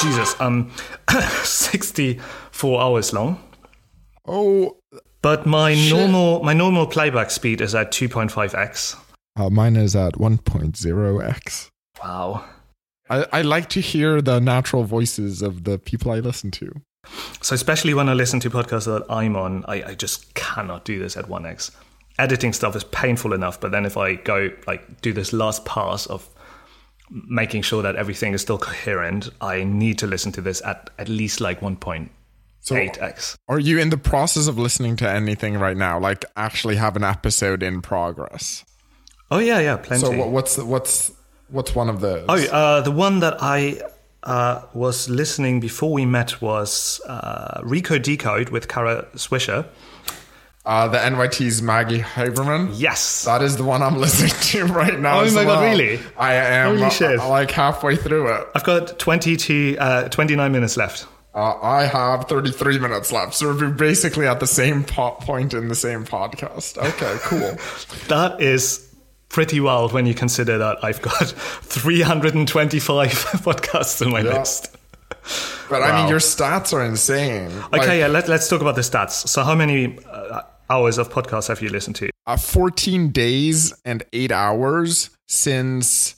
[0.00, 0.70] Jesus, um,
[1.42, 3.38] 64 hours long.
[4.26, 4.76] oh,
[5.22, 8.96] But my normal my normal playback speed is at 2.5x.
[9.38, 11.68] uh, mine is at 1.0x.
[12.02, 12.44] Wow.
[13.10, 16.72] I, I like to hear the natural voices of the people I listen to.
[17.42, 20.98] So especially when I listen to podcasts that I'm on, I, I just cannot do
[20.98, 21.70] this at 1x.
[22.20, 26.06] Editing stuff is painful enough, but then if I go like do this last pass
[26.06, 26.28] of
[27.10, 31.08] making sure that everything is still coherent, I need to listen to this at at
[31.08, 33.36] least like 1.8x.
[33.48, 35.98] Are you in the process of listening to anything right now?
[35.98, 38.64] Like actually have an episode in progress?
[39.30, 40.02] Oh yeah, yeah, plenty.
[40.02, 41.12] So what's what's
[41.48, 42.26] what's one of those?
[42.28, 43.80] Oh, uh, the one that I
[44.22, 49.66] uh, was listening before we met was uh, Recode Decode with Kara Swisher.
[50.64, 52.70] Uh, the NYT's Maggie Haberman.
[52.74, 53.24] Yes.
[53.24, 54.32] That is the one I'm listening
[54.66, 55.20] to right now.
[55.20, 55.98] Oh as my God, really?
[56.18, 57.18] I am Holy uh, shit.
[57.18, 58.46] like halfway through it.
[58.54, 61.06] I've got 20 to uh, 29 minutes left.
[61.34, 65.68] Uh, I have 33 minutes left, so we're basically at the same po- point in
[65.68, 66.76] the same podcast.
[66.76, 67.56] Okay, cool.
[68.08, 68.86] That is
[69.28, 73.08] pretty wild when you consider that I've got 325
[73.44, 74.38] podcasts in my Yeah.
[74.40, 74.76] list.
[75.68, 77.50] But I mean, your stats are insane.
[77.72, 79.28] Okay, yeah, let, let's talk about the stats.
[79.28, 82.10] So, how many uh, hours of podcasts have you listened to?
[82.26, 86.16] uh, 14 days and eight hours since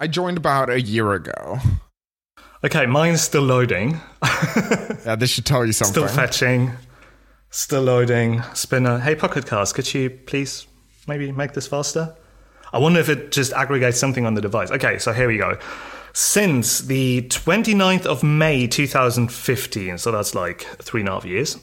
[0.00, 1.58] I joined about a year ago.
[2.64, 4.00] Okay, mine's still loading,
[5.04, 5.92] Yeah, this should tell you something.
[5.92, 6.72] still fetching.
[7.50, 8.42] Still loading.
[8.54, 8.98] Spinner.
[8.98, 10.66] Hey, Pocket Cast, could you please
[11.06, 12.14] maybe make this faster?
[12.72, 14.70] I wonder if it just aggregates something on the device.
[14.70, 15.56] Okay, so here we go.
[16.20, 21.56] Since the 29th of May 2015, so that's like three and a half years,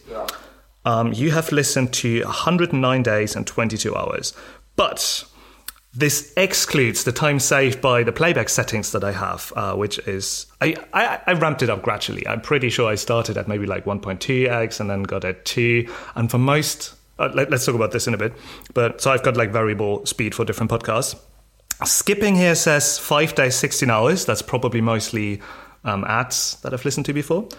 [0.86, 4.34] um, you have listened to 109 days and 22 hours.
[4.78, 5.26] But
[5.94, 10.46] this excludes the time saved by the playback settings that I have, uh, which is
[10.62, 12.26] I, I, I ramped it up gradually.
[12.26, 15.94] I'm pretty sure I started at maybe like 1.2x and then got at 2.
[16.16, 18.32] And for most, uh, let, us talk about this in a bit.
[18.74, 21.20] But so I've got like variable speed for different podcasts.
[21.84, 24.26] Skipping here says five days, 16 hours.
[24.26, 25.42] That's probably mostly
[25.84, 27.50] um, ads that I've listened to before.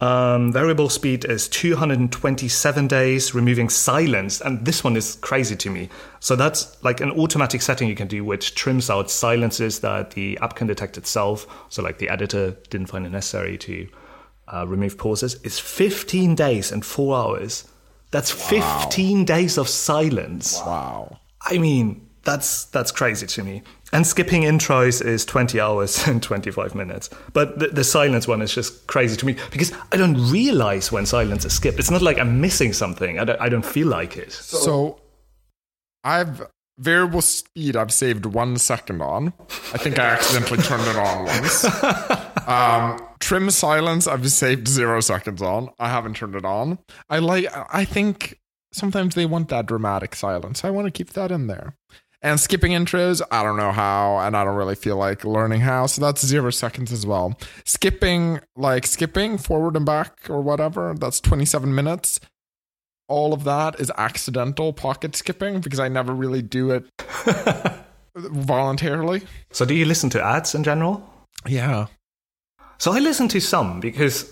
[0.00, 4.40] Um, variable speed is 227 days, removing silence.
[4.40, 5.90] And this one is crazy to me.
[6.20, 10.38] So that's like an automatic setting you can do, which trims out silences that the
[10.40, 11.46] app can detect itself.
[11.68, 13.88] So, like the editor didn't find it necessary to
[14.48, 15.38] uh, remove pauses.
[15.44, 17.68] It's 15 days and four hours.
[18.10, 20.58] That's 15 days of silence.
[20.60, 21.18] Wow.
[21.42, 23.62] I mean, that's that's crazy to me.
[23.92, 27.10] And skipping intros is 20 hours and 25 minutes.
[27.32, 31.06] But the, the, silence one is just crazy to me because I don't realize when
[31.06, 31.78] silence is skipped.
[31.78, 33.18] It's not like I'm missing something.
[33.18, 34.32] I don't, I don't feel like it.
[34.32, 35.00] So, so
[36.04, 36.46] I've
[36.78, 39.32] variable speed I've saved one second on.
[39.74, 41.64] I think I accidentally turned it on once.
[42.48, 45.70] Um, trim silence I've saved zero seconds on.
[45.78, 46.78] I haven't turned it on.
[47.08, 48.40] I like I think
[48.72, 50.64] sometimes they want that dramatic silence.
[50.64, 51.76] I want to keep that in there.
[52.22, 55.86] And skipping intros, I don't know how, and I don't really feel like learning how.
[55.86, 57.38] So that's zero seconds as well.
[57.64, 62.20] Skipping, like skipping forward and back or whatever, that's 27 minutes.
[63.08, 66.84] All of that is accidental pocket skipping because I never really do it
[68.14, 69.22] voluntarily.
[69.50, 71.08] So, do you listen to ads in general?
[71.48, 71.86] Yeah.
[72.78, 74.30] So, I listen to some because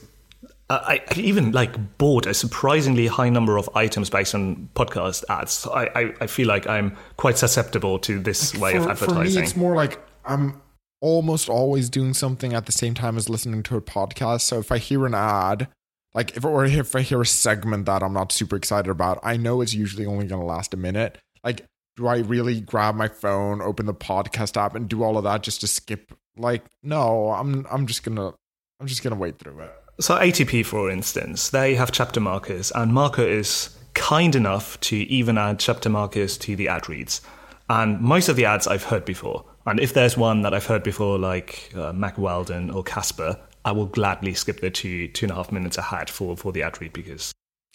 [0.70, 5.24] Uh, I, I even like bought a surprisingly high number of items based on podcast
[5.30, 5.52] ads.
[5.52, 9.32] So I, I, I, feel like I'm quite susceptible to this way for, of advertising.
[9.32, 10.60] For me, it's more like I'm
[11.00, 14.42] almost always doing something at the same time as listening to a podcast.
[14.42, 15.68] So if I hear an ad,
[16.14, 19.36] like if or if I hear a segment that I'm not super excited about, I
[19.36, 21.18] know it's usually only going to last a minute.
[21.44, 21.64] Like,
[21.96, 25.42] do I really grab my phone, open the podcast app, and do all of that
[25.42, 26.12] just to skip?
[26.36, 28.34] Like, no, I'm I'm just gonna
[28.80, 29.72] I'm just gonna wait through it.
[30.00, 35.36] So ATP, for instance, they have chapter markers, and Marco is kind enough to even
[35.36, 37.20] add chapter markers to the ad reads.
[37.68, 39.44] And most of the ads I've heard before.
[39.66, 43.72] And if there's one that I've heard before, like uh, Mack Weldon or Casper, I
[43.72, 46.80] will gladly skip the two two and a half minutes ahead for, for the ad
[46.80, 47.32] read because.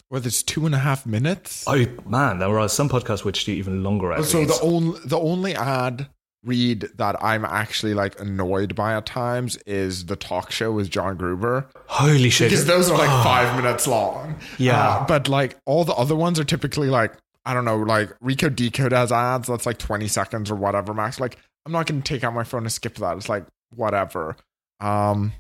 [0.10, 1.66] Well, there's two and a half minutes.
[1.68, 4.30] Oh man, there are some podcasts which do even longer ads.
[4.30, 6.08] So the only the only ad
[6.44, 11.16] read that I'm actually like annoyed by at times is the talk show with John
[11.18, 11.68] Gruber.
[11.88, 12.50] Holy shit.
[12.50, 13.24] Because those are like oh.
[13.24, 14.36] five minutes long.
[14.58, 14.90] Yeah.
[14.90, 17.14] Uh, but like all the other ones are typically like,
[17.46, 21.20] I don't know, like Recode Decode has ads that's like 20 seconds or whatever max.
[21.20, 23.18] Like, I'm not going to take out my phone and skip that.
[23.18, 24.36] It's like, whatever.
[24.80, 25.32] Um,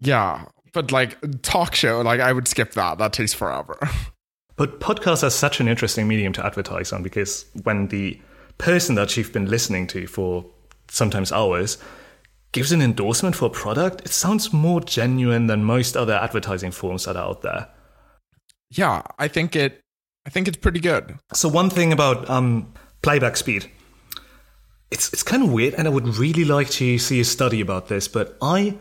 [0.00, 0.46] yeah.
[0.72, 2.98] But like talk show, like I would skip that.
[2.98, 3.78] That takes forever.
[4.56, 8.20] But podcasts are such an interesting medium to advertise on because when the
[8.62, 10.46] person that you've been listening to for
[10.88, 11.78] sometimes hours
[12.52, 17.04] gives an endorsement for a product, it sounds more genuine than most other advertising forms
[17.04, 17.68] that are out there.
[18.70, 19.80] Yeah, I think it.
[20.24, 21.18] I think it's pretty good.
[21.32, 22.72] So one thing about um,
[23.02, 23.68] playback speed,
[24.92, 27.88] it's it's kind of weird, and I would really like to see a study about
[27.88, 28.06] this.
[28.06, 28.76] But I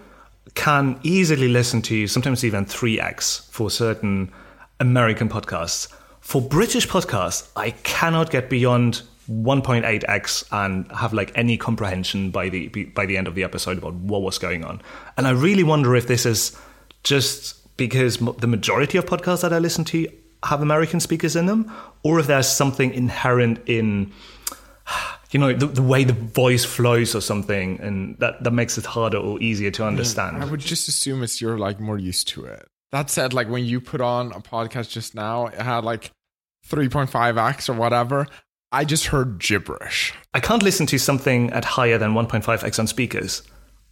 [0.53, 4.31] can easily listen to sometimes even three x for certain
[4.79, 5.87] American podcasts.
[6.19, 12.67] For British podcasts, I cannot get beyond 1.8x and have like any comprehension by the
[12.67, 14.81] by the end of the episode about what was going on.
[15.17, 16.57] And I really wonder if this is
[17.03, 20.07] just because the majority of podcasts that I listen to
[20.43, 21.71] have American speakers in them,
[22.03, 24.11] or if there's something inherent in
[25.31, 28.85] you know the, the way the voice flows or something, and that that makes it
[28.85, 30.43] harder or easier to understand.
[30.43, 32.67] I would just assume it's you're like more used to it.
[32.91, 36.11] That said, like when you put on a podcast just now, it had like
[36.67, 38.27] 3.5x or whatever.
[38.71, 40.13] I just heard gibberish.
[40.33, 43.43] I can't listen to something at higher than 1.5x on speakers.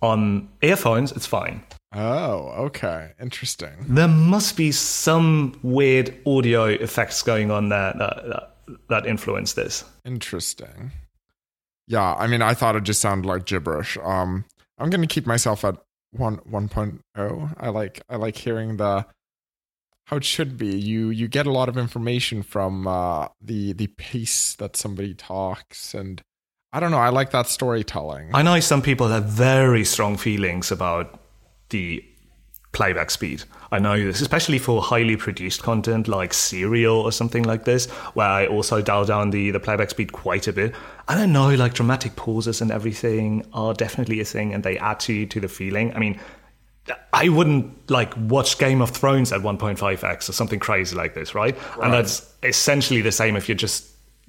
[0.01, 1.63] On earphones, it's fine.
[1.93, 3.11] Oh, okay.
[3.19, 3.71] Interesting.
[3.81, 8.55] There must be some weird audio effects going on there that, that,
[8.89, 9.83] that influence this.
[10.05, 10.91] Interesting.
[11.87, 13.97] Yeah, I mean, I thought it just sounded like gibberish.
[14.03, 14.45] Um,
[14.77, 15.75] I'm going to keep myself at
[16.11, 17.53] one 1.0.
[17.57, 19.05] I like I like hearing the
[20.09, 20.75] how it should be.
[20.75, 25.93] You you get a lot of information from uh, the the pace that somebody talks,
[25.93, 26.19] and
[26.73, 26.97] I don't know.
[26.97, 28.31] I like that storytelling.
[28.33, 31.19] I know some people have very strong feelings about
[31.69, 32.03] the
[32.71, 33.43] playback speed.
[33.71, 38.27] I know this, especially for highly produced content like Serial or something like this, where
[38.27, 40.73] I also dial down the, the playback speed quite a bit.
[41.07, 45.25] I know like dramatic pauses and everything are definitely a thing and they add to,
[45.25, 45.93] to the feeling.
[45.95, 46.19] I mean,
[47.13, 51.58] I wouldn't like watch Game of Thrones at 1.5x or something crazy like this, right?
[51.58, 51.84] right?
[51.84, 53.86] And that's essentially the same if you're just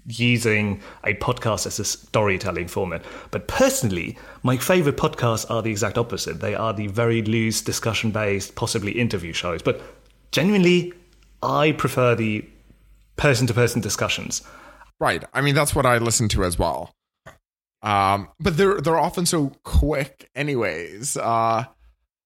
[0.07, 3.05] using a podcast as a storytelling format.
[3.31, 6.41] But personally, my favorite podcasts are the exact opposite.
[6.41, 9.63] They are the very loose, discussion based, possibly interview shows.
[9.63, 9.81] But
[10.33, 10.93] genuinely,
[11.43, 12.45] I prefer the
[13.17, 14.43] person to person discussions.
[14.99, 15.25] Right.
[15.33, 16.93] I mean, that's what I listen to as well.
[17.83, 21.17] Um, but they're they're often so quick, anyways.
[21.17, 21.65] Uh,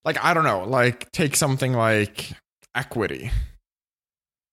[0.04, 2.32] like I don't know, like take something like
[2.74, 3.30] equity.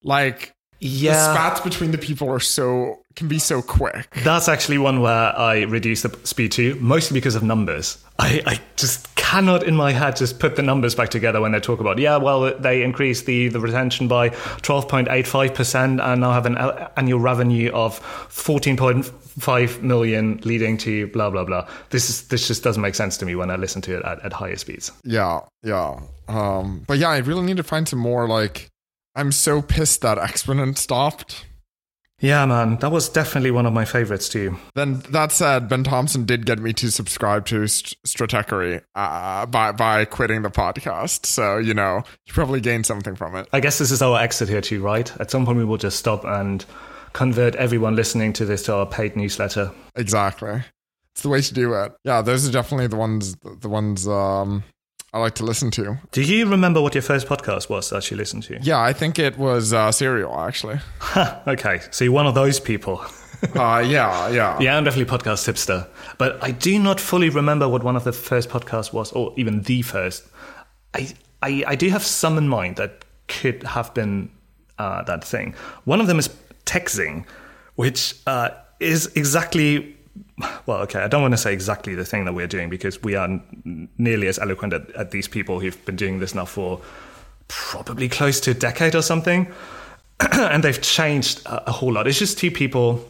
[0.03, 1.13] Like yeah.
[1.13, 4.09] the spats between the people are so can be so quick.
[4.23, 8.03] That's actually one where I reduce the speed to, mostly because of numbers.
[8.21, 11.59] I, I just cannot in my head just put the numbers back together when they
[11.59, 16.55] talk about, yeah, well, they increased the, the retention by 12.85% and now have an
[16.97, 21.67] annual revenue of 14.5 million leading to blah, blah, blah.
[21.89, 24.23] This is, this just doesn't make sense to me when I listen to it at,
[24.23, 24.91] at higher speeds.
[25.03, 25.39] Yeah.
[25.63, 25.99] Yeah.
[26.27, 28.67] Um, but yeah, I really need to find some more like,
[29.15, 31.45] I'm so pissed that Exponent stopped.
[32.21, 34.55] Yeah, man, that was definitely one of my favorites too.
[34.75, 39.71] Then that said, Ben Thompson did get me to subscribe to St- Stratechery uh, by
[39.71, 41.25] by quitting the podcast.
[41.25, 43.47] So you know, you probably gained something from it.
[43.51, 45.11] I guess this is our exit here too, right?
[45.19, 46.63] At some point, we will just stop and
[47.13, 49.71] convert everyone listening to this to our paid newsletter.
[49.95, 50.61] Exactly,
[51.13, 51.91] it's the way to do it.
[52.03, 53.35] Yeah, those are definitely the ones.
[53.37, 54.63] The ones um,
[55.13, 55.97] I like to listen to.
[56.11, 58.57] Do you remember what your first podcast was that you listened to?
[58.61, 60.79] Yeah, I think it was uh, Serial, actually.
[61.47, 62.99] okay, so you're one of those people.
[63.55, 64.57] uh, yeah, yeah.
[64.61, 65.85] Yeah, I'm definitely podcast hipster.
[66.17, 69.63] But I do not fully remember what one of the first podcasts was, or even
[69.63, 70.25] the first.
[70.93, 74.31] I, I, I do have some in mind that could have been
[74.77, 75.55] uh, that thing.
[75.83, 76.29] One of them is
[76.65, 77.25] Techzing,
[77.75, 79.97] which uh, is exactly
[80.65, 83.15] well, okay, I don't want to say exactly the thing that we're doing because we
[83.15, 83.41] are
[83.97, 86.81] nearly as eloquent at, at, these people who've been doing this now for
[87.47, 89.51] probably close to a decade or something.
[90.33, 92.07] and they've changed a, a, whole lot.
[92.07, 93.03] It's just two people,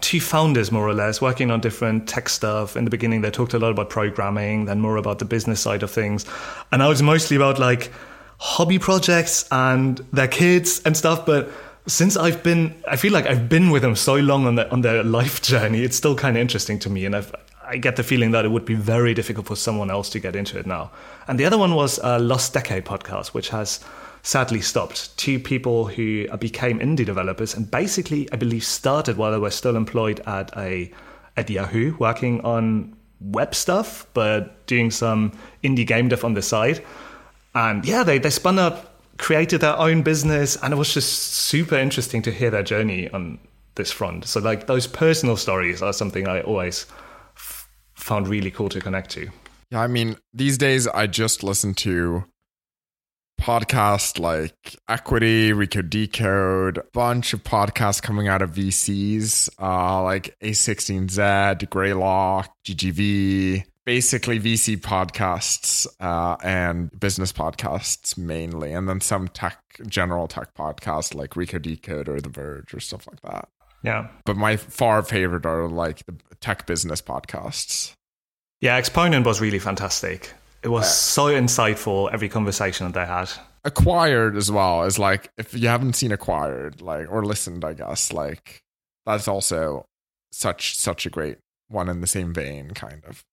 [0.00, 2.76] two founders, more or less, working on different tech stuff.
[2.76, 5.82] In the beginning, they talked a lot about programming, then more about the business side
[5.82, 6.24] of things.
[6.72, 7.92] And now it's mostly about like
[8.38, 11.26] hobby projects and their kids and stuff.
[11.26, 11.50] But
[11.88, 14.82] since I've been, I feel like I've been with them so long on their on
[14.82, 15.82] their life journey.
[15.82, 17.34] It's still kind of interesting to me, and I've,
[17.66, 20.36] I get the feeling that it would be very difficult for someone else to get
[20.36, 20.90] into it now.
[21.26, 23.80] And the other one was a Lost Decade podcast, which has
[24.22, 25.16] sadly stopped.
[25.16, 29.76] Two people who became indie developers and basically, I believe, started while they were still
[29.76, 30.92] employed at a
[31.36, 36.84] at Yahoo, working on web stuff, but doing some indie game dev on the side.
[37.54, 38.87] And yeah, they, they spun up
[39.18, 43.38] created their own business, and it was just super interesting to hear their journey on
[43.74, 44.24] this front.
[44.24, 46.86] So, like those personal stories are something I always
[47.36, 49.28] f- found really cool to connect to.
[49.70, 52.24] Yeah, I mean, these days I just listen to
[53.40, 61.70] podcasts like Equity, Recode Decode, bunch of podcasts coming out of VCs, uh, like A16Z,
[61.70, 70.28] Greylock, GGV, basically VC podcasts uh, and business podcasts mainly, and then some tech, general
[70.28, 73.48] tech podcasts like Recode Decode or The Verge or stuff like that.
[73.82, 74.08] Yeah.
[74.26, 77.94] But my far favorite are like the tech business podcasts.
[78.60, 80.34] Yeah, Exponent was really fantastic.
[80.62, 80.90] It was yeah.
[80.90, 83.30] so insightful, every conversation that they had.
[83.64, 88.12] Acquired as well is like, if you haven't seen Acquired, like, or listened, I guess,
[88.12, 88.60] like,
[89.06, 89.86] that's also
[90.30, 93.24] such, such a great one in the same vein, kind of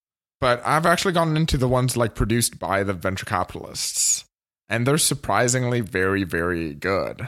[0.45, 4.25] but I've actually gotten into the ones like produced by the venture capitalists,
[4.69, 7.21] and they're surprisingly very, very good.
[7.21, 7.27] I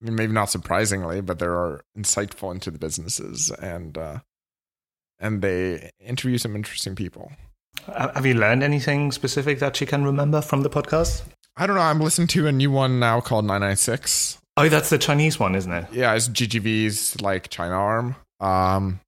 [0.00, 4.18] mean, maybe not surprisingly, but they are insightful into the businesses, and uh,
[5.18, 7.32] and they interview some interesting people.
[7.92, 11.22] Have you learned anything specific that you can remember from the podcast?
[11.56, 11.82] I don't know.
[11.82, 14.38] I'm listening to a new one now called 996.
[14.56, 15.86] Oh, that's the Chinese one, isn't it?
[15.92, 18.14] Yeah, it's GGV's like China arm.
[18.38, 19.00] Um,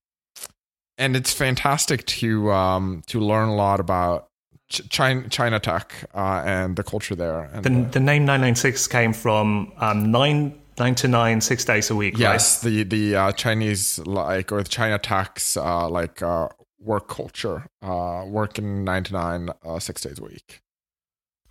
[0.98, 4.28] and it's fantastic to um, to learn a lot about
[4.68, 7.50] China, China tech uh, and the culture there.
[7.52, 11.90] And, the, uh, the name 996 came from um, nine nine to nine, six days
[11.90, 12.18] a week.
[12.18, 12.70] Yes, right?
[12.70, 18.24] the the uh, Chinese like or the China tech's uh, like uh, work culture, uh,
[18.26, 20.60] working nine to nine, uh, six days a week.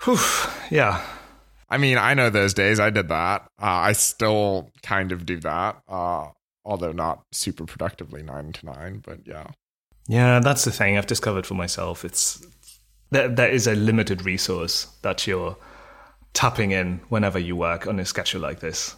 [0.04, 0.20] Whew,
[0.70, 1.06] yeah.
[1.68, 2.80] I mean, I know those days.
[2.80, 3.42] I did that.
[3.60, 5.82] Uh, I still kind of do that.
[6.66, 9.48] Although not super productively nine to nine, but yeah.
[10.08, 12.04] Yeah, that's the thing I've discovered for myself.
[12.04, 12.46] It's
[13.12, 15.56] there, there is a limited resource that you're
[16.34, 18.96] tapping in whenever you work on a schedule like this.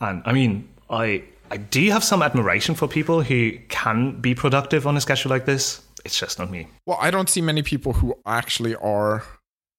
[0.00, 4.86] And I mean, I I do have some admiration for people who can be productive
[4.86, 5.82] on a schedule like this.
[6.04, 6.68] It's just not me.
[6.86, 9.24] Well, I don't see many people who actually are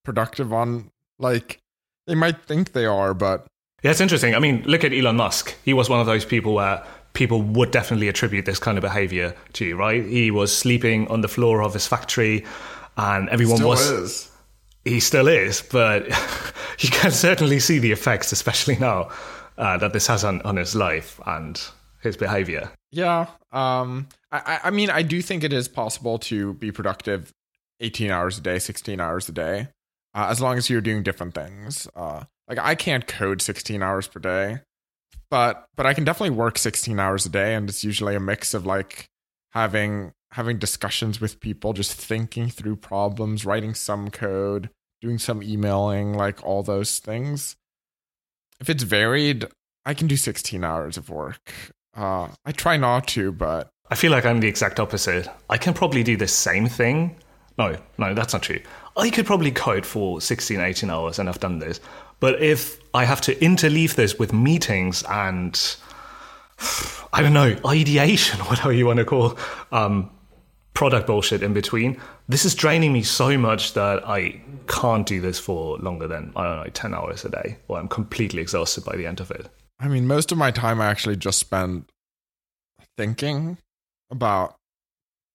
[0.04, 1.60] productive on like
[2.08, 3.48] they might think they are, but
[3.84, 4.34] Yeah, it's interesting.
[4.36, 5.56] I mean, look at Elon Musk.
[5.64, 6.84] He was one of those people where
[7.18, 10.06] people would definitely attribute this kind of behavior to, you, right?
[10.06, 12.46] He was sleeping on the floor of his factory
[12.96, 14.32] and everyone still was is.
[14.86, 16.08] he still is, but
[16.80, 19.10] you can certainly see the effects, especially now,
[19.58, 21.60] uh, that this has on, on his life and
[22.02, 22.70] his behavior.
[22.92, 23.26] Yeah.
[23.52, 27.32] Um I, I- I mean I do think it is possible to be productive
[27.80, 29.68] 18 hours a day, 16 hours a day.
[30.16, 31.88] Uh, as long as you're doing different things.
[31.96, 34.60] Uh like I can't code 16 hours per day.
[35.30, 38.54] But but I can definitely work 16 hours a day and it's usually a mix
[38.54, 39.10] of like
[39.52, 44.70] having having discussions with people, just thinking through problems, writing some code,
[45.02, 47.56] doing some emailing, like all those things.
[48.60, 49.46] If it's varied,
[49.86, 51.54] I can do 16 hours of work.
[51.96, 55.28] Uh, I try not to, but I feel like I'm the exact opposite.
[55.50, 57.16] I can probably do the same thing.
[57.58, 58.60] No, no, that's not true.
[58.96, 61.80] I could probably code for 16, 18 hours, and I've done this.
[62.20, 65.54] But if I have to interleave this with meetings and
[67.14, 69.38] I don't know, ideation, whatever you want to call
[69.72, 70.10] um,
[70.74, 75.40] product bullshit in between, this is draining me so much that I can't do this
[75.40, 78.96] for longer than, I don't know, 10 hours a day, or I'm completely exhausted by
[78.96, 79.48] the end of it.
[79.80, 81.86] I mean, most of my time I actually just spend
[82.98, 83.58] thinking
[84.10, 84.56] about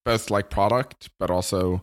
[0.05, 1.83] both like product, but also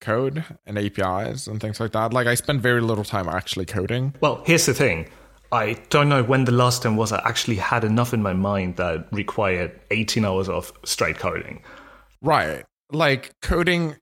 [0.00, 2.12] code and APIs and things like that.
[2.12, 4.14] Like I spend very little time actually coding.
[4.20, 5.08] Well, here's the thing.
[5.50, 8.76] I don't know when the last time was I actually had enough in my mind
[8.76, 11.62] that required 18 hours of straight coding.
[12.20, 12.64] Right.
[12.92, 13.96] Like coding,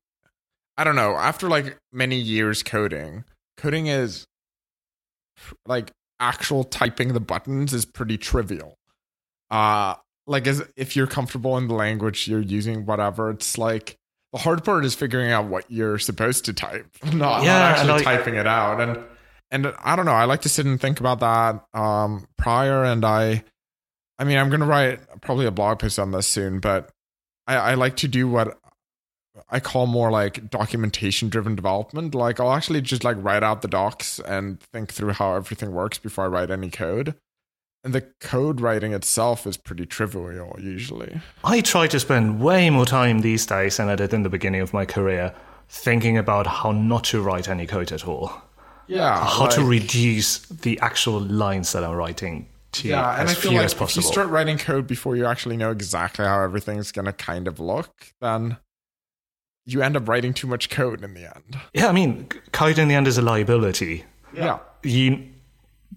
[0.76, 3.24] I don't know, after like many years coding,
[3.56, 4.26] coding is
[5.66, 8.74] like actual typing the buttons is pretty trivial.
[9.50, 9.94] Uh
[10.26, 13.96] like as if you're comfortable in the language you're using, whatever, it's like
[14.36, 17.92] the hard part is figuring out what you're supposed to type, not, Yeah, not actually
[17.94, 18.80] and typing it out.
[18.80, 19.04] And
[19.50, 23.04] and I don't know, I like to sit and think about that um prior and
[23.04, 23.44] I
[24.18, 26.90] I mean I'm gonna write probably a blog post on this soon, but
[27.46, 28.58] I, I like to do what
[29.48, 32.14] I call more like documentation driven development.
[32.14, 35.98] Like I'll actually just like write out the docs and think through how everything works
[35.98, 37.14] before I write any code.
[37.86, 41.20] And the code writing itself is pretty trivial usually.
[41.44, 44.60] I try to spend way more time these days than I did in the beginning
[44.60, 45.32] of my career
[45.68, 48.32] thinking about how not to write any code at all.
[48.88, 49.24] Yeah.
[49.24, 53.52] How to reduce the actual lines that I'm writing to Yeah, and I as feel
[53.52, 56.90] few like as if you start writing code before you actually know exactly how everything's
[56.90, 58.56] gonna kind of look, then
[59.64, 61.56] you end up writing too much code in the end.
[61.72, 64.04] yeah, I mean, code in the end is a liability.
[64.34, 64.58] Yeah.
[64.82, 65.28] you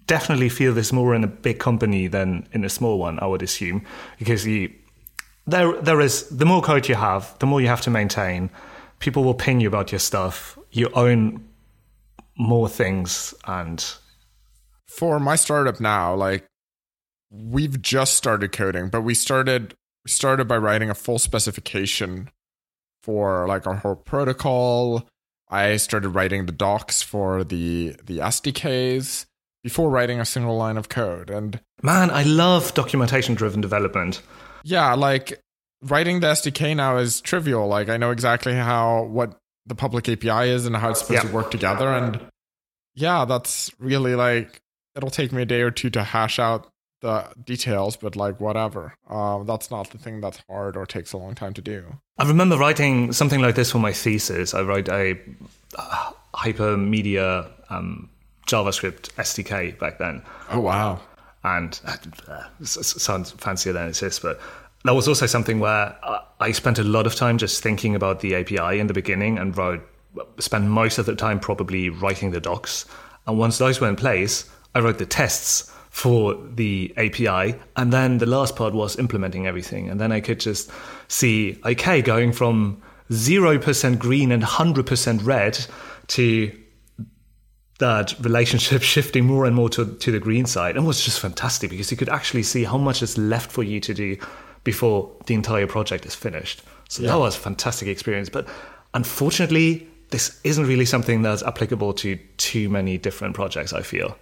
[0.06, 3.42] definitely feel this more in a big company than in a small one, I would
[3.42, 3.84] assume,
[4.18, 4.72] because you
[5.46, 8.50] there there is the more code you have, the more you have to maintain.
[8.98, 10.58] People will ping you about your stuff.
[10.72, 11.48] You own
[12.36, 13.84] more things, and
[14.86, 16.46] for my startup now, like
[17.30, 19.74] we've just started coding, but we started
[20.06, 22.30] started by writing a full specification
[23.02, 25.08] for like our whole protocol.
[25.48, 29.26] I started writing the docs for the the SDKs
[29.62, 31.30] before writing a single line of code.
[31.30, 34.22] And man, I love documentation driven development.
[34.64, 35.40] yeah, like
[35.82, 37.66] writing the SDK now is trivial.
[37.68, 39.36] Like I know exactly how what
[39.66, 41.28] the public API is and how it's supposed Yeah.
[41.30, 41.88] to work together.
[41.88, 42.20] And
[42.94, 44.60] yeah, that's really like
[44.96, 46.66] it'll take me a day or two to hash out
[47.02, 48.94] the details, but like whatever.
[49.08, 51.84] Um, that's not the thing that's hard or takes a long time to do.
[52.18, 54.52] I remember writing something like this for my thesis.
[54.52, 55.18] I wrote a
[55.78, 58.10] uh, hypermedia um,
[58.50, 60.22] JavaScript SDK back then.
[60.50, 61.00] Oh wow.
[61.44, 61.80] and
[62.28, 64.40] uh, sounds fancier than it is, but
[64.84, 65.96] that was also something where
[66.40, 69.56] I spent a lot of time just thinking about the API in the beginning and
[69.56, 69.86] wrote,
[70.38, 72.86] spent most of the time probably writing the docs.
[73.26, 77.58] And once those were in place, I wrote the tests for the API.
[77.76, 79.90] And then the last part was implementing everything.
[79.90, 80.70] And then I could just
[81.08, 82.80] see, okay, going from
[83.10, 85.58] 0% green and 100% red
[86.08, 86.58] to
[87.80, 91.70] that relationship shifting more and more to, to the green side and was just fantastic
[91.70, 94.16] because you could actually see how much is left for you to do
[94.64, 96.62] before the entire project is finished.
[96.88, 98.28] So that was a fantastic experience.
[98.28, 98.48] But
[98.94, 104.16] unfortunately, this isn't really something that's applicable to too many different projects, I feel.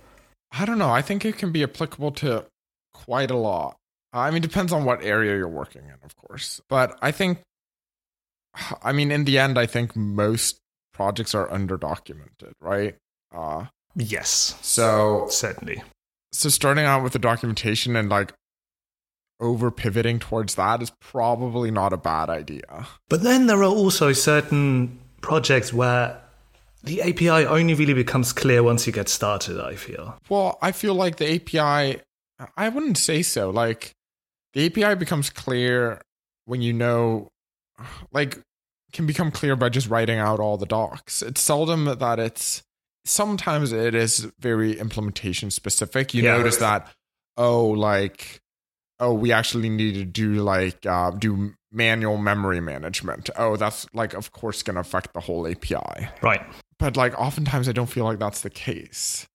[0.52, 0.90] I don't know.
[0.90, 2.44] I think it can be applicable to
[2.92, 3.76] quite a lot.
[4.12, 6.60] I mean, depends on what area you're working in, of course.
[6.68, 7.38] But I think,
[8.82, 10.58] I mean, in the end, I think most
[10.92, 12.96] projects are underdocumented, right?
[13.32, 13.66] Uh,
[13.96, 15.82] Yes, So certainly.
[16.32, 18.32] so starting out with the documentation and like
[19.40, 22.86] over pivoting towards that is probably not a bad idea.
[23.08, 26.20] But then there are also certain projects where
[26.84, 30.16] the API only really becomes clear once you get started, I feel.
[30.28, 32.00] Well, I feel like the API,
[32.56, 33.50] I wouldn't say so.
[33.50, 33.92] Like
[34.54, 36.00] the API becomes clear
[36.44, 37.28] when you know,
[38.12, 38.38] like,
[38.92, 41.20] can become clear by just writing out all the docs.
[41.20, 42.62] It's seldom that it's,
[43.08, 46.14] sometimes it is very implementation specific.
[46.14, 46.36] You Yeah.
[46.36, 46.88] notice that,
[47.36, 48.40] oh, like,
[49.00, 53.30] oh, we actually need to do like, uh, do manual memory management.
[53.36, 56.42] Oh, that's like, of course, going to affect the whole API Right.
[56.78, 59.26] but like oftentimes I don't feel like that's the case.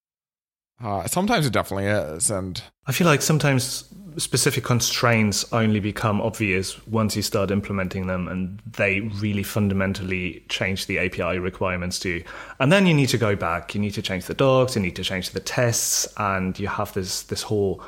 [0.84, 3.86] Uh, sometimes it definitely is, and I feel like sometimes
[4.18, 10.86] specific constraints only become obvious once you start implementing them and they really fundamentally change
[10.86, 12.24] the API requirements too.
[12.60, 14.96] And then you need to go back, you need to change the docs, you need
[14.98, 17.82] to change the tests, and you have this this whole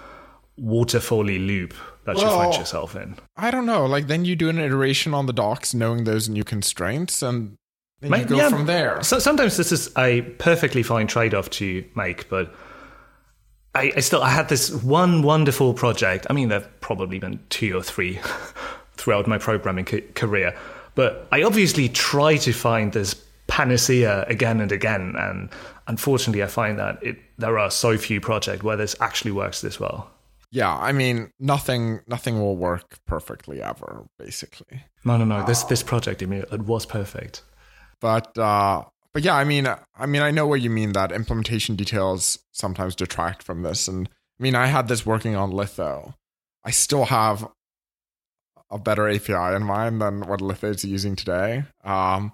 [0.60, 1.74] waterfally loop
[2.06, 3.18] that you find yourself in.
[3.36, 3.86] I don't know.
[3.86, 7.58] Like then you do an iteration on the docs, knowing those new constraints, and
[8.00, 9.02] then you go yeah, from there.
[9.04, 12.54] So, sometimes this is a perfectly fine trade-off to make, but
[13.76, 16.26] I, I still I had this one wonderful project.
[16.30, 18.20] I mean, there've probably been two or three
[18.96, 20.58] throughout my programming ca- career,
[20.96, 23.16] but I obviously try to find this
[23.48, 25.50] panacea again and again, and
[25.88, 29.80] unfortunately, I find that it there are so few projects where this actually works this
[29.80, 30.10] well.
[30.52, 32.00] Yeah, I mean nothing.
[32.08, 34.84] Nothing will work perfectly ever, basically.
[35.04, 35.46] No, no, no.
[35.46, 37.44] This this project, I it was perfect.
[38.00, 38.84] But uh,
[39.16, 40.92] but yeah, I mean, I mean, I know what you mean.
[40.92, 45.52] That implementation details sometimes detract from this, and I mean, I had this working on
[45.52, 46.16] Litho.
[46.66, 47.48] I still have
[48.70, 51.64] a better API in mind than what Litho is using today.
[51.86, 52.34] Um,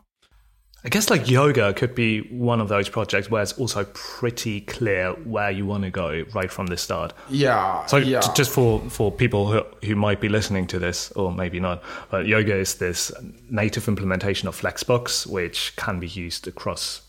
[0.83, 5.11] I guess like yoga could be one of those projects where it's also pretty clear
[5.25, 7.13] where you want to go right from the start.
[7.29, 11.11] yeah, So yeah, j- just for, for people who, who might be listening to this,
[11.11, 13.11] or maybe not, but yoga is this
[13.49, 17.01] native implementation of Flexbox, which can be used across,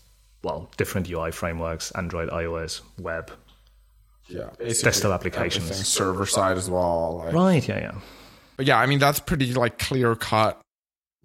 [0.43, 3.31] well, different UI frameworks, Android, iOS, web.
[4.27, 5.87] yeah, desktop applications.
[5.87, 7.23] server side as well.
[7.25, 7.95] like- Right, yeah, yeah.
[8.55, 10.59] But yeah, I mean, that's pretty like clear cut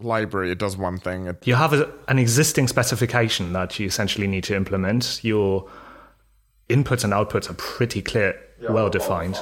[0.01, 0.51] library.
[0.51, 1.26] It does one thing.
[1.26, 5.20] It, You have a, an existing specification that you essentially need to implement.
[5.22, 5.68] Your
[6.68, 8.38] inputs and outputs are pretty clear,
[8.68, 9.38] well defined.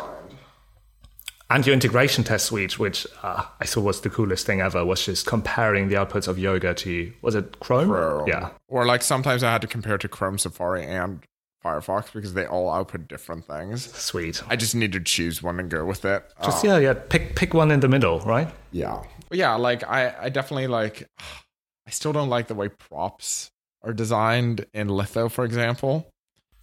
[1.48, 5.04] And your integration test suite, which uh, I thought was the coolest thing ever, was
[5.04, 7.88] just comparing the outputs of Yoga to, was it Chrome?
[7.88, 8.26] Chrome.
[8.26, 8.50] Yeah.
[8.66, 11.20] Or like sometimes I had to compare to Chrome, Safari, and
[11.64, 13.92] Firefox because they all output different things.
[13.94, 14.42] Sweet.
[14.48, 16.24] I just need to choose one and go with it.
[16.44, 16.94] Just, Uh, yeah, yeah.
[16.94, 18.48] Pick, pick one in the middle, right?
[18.72, 19.02] yeah.
[19.28, 21.08] But yeah, like I, I definitely like,
[21.86, 23.50] I still don't like the way props
[23.82, 26.08] are designed in Litho, for example.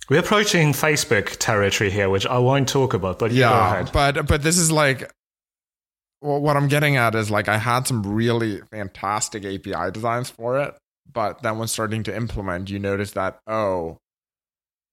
[0.09, 3.91] We're approaching Facebook territory here, which I won't talk about, but Yeah, ahead.
[3.93, 5.09] but but this is like,
[6.21, 10.59] well, what I'm getting at is like I had some really fantastic API designs for
[10.59, 10.75] it,
[11.11, 13.97] but then when starting to implement, you notice that oh,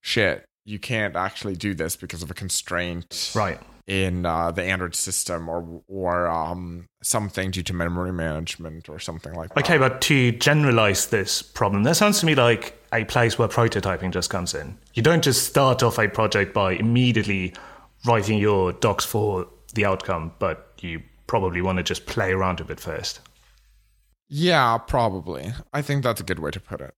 [0.00, 3.58] shit, you can't actually do this because of a constraint Right.
[3.90, 9.34] In uh, the Android system or or um, something due to memory management or something
[9.34, 9.64] like that.
[9.64, 14.12] Okay, but to generalize this problem, that sounds to me like a place where prototyping
[14.12, 14.78] just comes in.
[14.94, 17.52] You don't just start off a project by immediately
[18.06, 22.64] writing your docs for the outcome, but you probably want to just play around a
[22.64, 23.18] bit first.
[24.28, 25.52] Yeah, probably.
[25.72, 26.94] I think that's a good way to put it.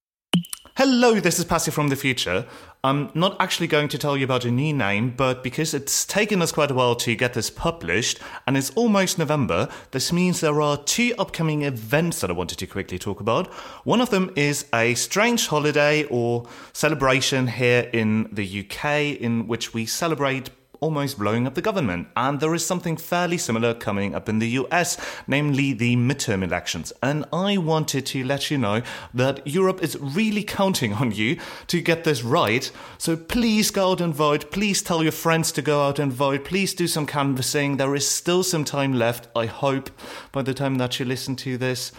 [0.75, 2.47] Hello, this is Passy from the future.
[2.83, 6.41] I'm not actually going to tell you about a new name, but because it's taken
[6.41, 10.63] us quite a while to get this published, and it's almost November, this means there
[10.63, 13.49] are two upcoming events that I wanted to quickly talk about.
[13.85, 19.75] One of them is a strange holiday or celebration here in the UK in which
[19.75, 20.49] we celebrate
[20.83, 22.09] almost blowing up the government.
[22.17, 26.93] And there is something fairly similar coming up in the US, namely the midterm elections.
[27.03, 28.83] And I wanted to let you know
[29.15, 32.71] that Europe is really counting on you to get this right.
[32.99, 34.51] So please go out and vote.
[34.51, 36.45] Please tell your friends to go out and vote.
[36.45, 37.77] Please do some canvassing.
[37.77, 39.91] There is still some time left, I hope,
[40.33, 41.93] by the time that you listen to this.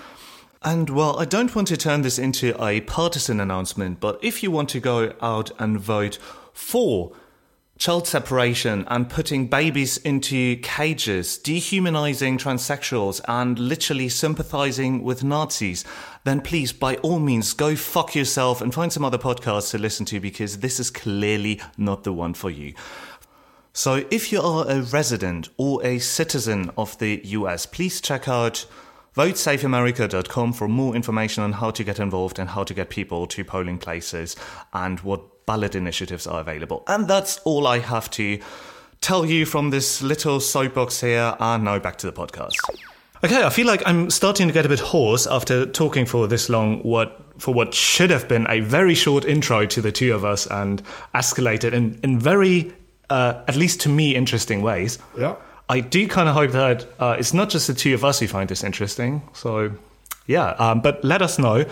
[0.62, 4.52] And well, I don't want to turn this into a partisan announcement, but if you
[4.52, 6.18] want to go out and vote
[6.54, 7.14] for
[7.84, 15.84] child separation and putting babies into cages, dehumanizing transsexuals, and literally sympathizing with Nazis,
[16.24, 20.06] then please, by all means, go fuck yourself and find some other podcasts to listen
[20.06, 22.74] to because this is clearly not the one for you.
[23.74, 28.66] So, if you are a resident or a citizen of the US, please check out
[29.18, 33.44] votesafeamerica.com for more information on how to get involved and how to get people to
[33.44, 34.38] polling places
[34.72, 36.84] and what ballot initiatives are available.
[36.88, 38.40] And that's all I have to
[39.02, 41.36] tell you from this little soapbox here.
[41.40, 42.56] And now back to the podcast.
[43.24, 46.50] Okay, I feel like I'm starting to get a bit hoarse after talking for this
[46.50, 46.82] long.
[46.84, 50.46] What for what should have been a very short intro to the two of us
[50.48, 50.84] and
[51.16, 52.74] escalated in in very,
[53.10, 55.00] uh, at least to me, interesting ways.
[55.18, 55.36] Yeah.
[55.70, 58.28] I do kind of hope that uh, it's not just the two of us who
[58.28, 59.22] find this interesting.
[59.32, 59.72] So,
[60.28, 61.66] yeah, um, but let us know.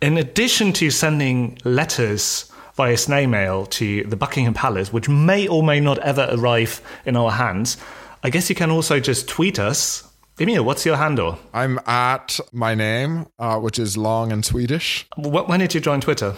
[0.00, 5.62] In addition to sending letters via snail mail to the Buckingham Palace, which may or
[5.62, 7.76] may not ever arrive in our hands,
[8.22, 10.10] I guess you can also just tweet us.
[10.40, 11.38] Emil, what's your handle?
[11.52, 15.06] I'm at my name, uh, which is long in Swedish.
[15.16, 16.34] Wh- When did you join Twitter?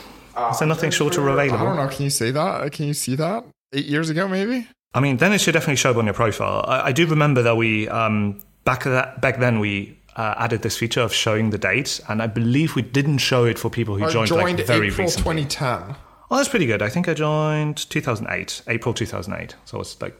[0.50, 1.74] Is there nothing shorter I don't available?
[1.76, 1.88] know.
[1.88, 2.70] Can you say that?
[2.72, 3.44] Can you see that?
[3.72, 4.68] Eight years ago, maybe.
[4.92, 6.62] I mean, then it should definitely show up on your profile.
[6.68, 10.76] I, I do remember that we um, back that back then we uh, added this
[10.76, 14.10] feature of showing the date, and I believe we didn't show it for people who
[14.10, 15.44] joined, joined like very April recently.
[15.46, 15.96] 2010.
[16.30, 16.82] Oh, that's pretty good.
[16.82, 19.54] I think I joined 2008, April 2008.
[19.64, 20.16] So it's like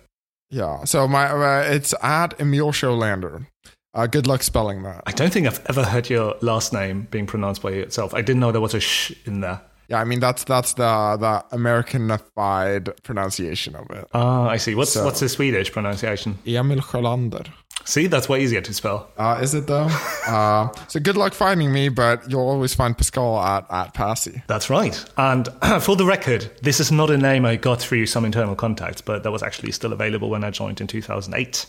[0.51, 0.85] Yeah.
[0.85, 3.47] So my uh, it's at Emil Sjölander.
[3.95, 5.03] Uh, good luck spelling that.
[5.07, 8.13] I don't think I've ever heard your last name being pronounced by itself.
[8.15, 9.61] I didn't know there was a sh in there.
[9.89, 14.07] Yeah, I mean that's that's the the Americanified pronunciation of it.
[14.13, 14.75] Ah, I see.
[14.75, 16.39] What's So- what's the Swedish pronunciation?
[16.47, 17.47] Emil Sjölander.
[17.87, 19.09] See, that's way easier to spell.
[19.16, 19.87] Uh, is it though?
[20.26, 24.43] uh, so good luck finding me, but you'll always find Pascal at at Passy.
[24.49, 25.03] That's right.
[25.16, 25.49] And
[25.80, 29.22] for the record, this is not a name I got through some internal contacts, but
[29.22, 31.66] that was actually still available when I joined in 2008.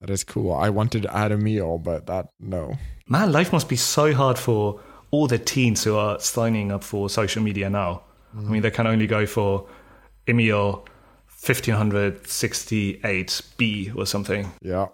[0.00, 0.52] That is cool.
[0.52, 2.78] I wanted to add a Emil, but that no.
[3.06, 7.10] Man, life must be so hard for all the teens who are signing up for
[7.10, 8.02] social media now.
[8.36, 9.66] I mean, they can only go for
[10.26, 10.86] Emil
[11.42, 14.50] 1568B or something.
[14.62, 14.86] Yeah,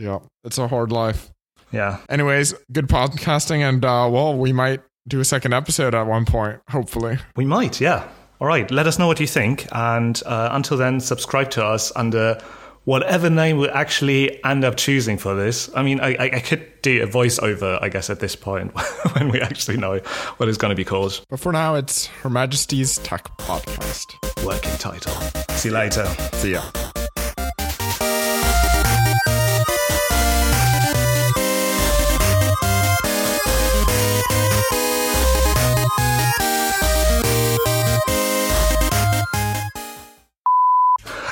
[0.00, 0.18] yeah.
[0.44, 1.30] It's a hard life.
[1.72, 1.98] Yeah.
[2.08, 6.60] Anyways, good podcasting, and uh, well, we might do a second episode at one point,
[6.68, 7.18] hopefully.
[7.36, 8.08] We might, yeah.
[8.40, 9.66] All right, let us know what you think.
[9.70, 12.40] And uh, until then, subscribe to us under
[12.84, 15.70] whatever name we actually end up choosing for this.
[15.76, 18.72] I mean, I, I, I could do a voiceover, I guess, at this point
[19.12, 19.98] when we actually know
[20.38, 21.22] what it's going to be called.
[21.28, 24.14] But for now, it's Her Majesty's Tech Podcast.
[24.44, 25.12] Working title.
[25.56, 26.06] See you later.
[26.32, 26.62] See ya.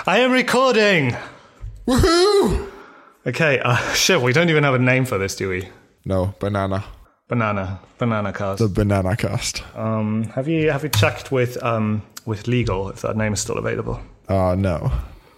[0.09, 1.15] I am recording!
[1.87, 2.71] Woohoo!
[3.27, 5.69] Okay, uh, shit, we don't even have a name for this, do we?
[6.07, 6.83] No, banana.
[7.29, 7.79] Banana.
[7.99, 8.59] Banana cast.
[8.59, 9.63] The banana cast.
[9.77, 13.59] Um, have you have you checked with um with legal if that name is still
[13.59, 14.01] available?
[14.29, 14.91] Uh, no.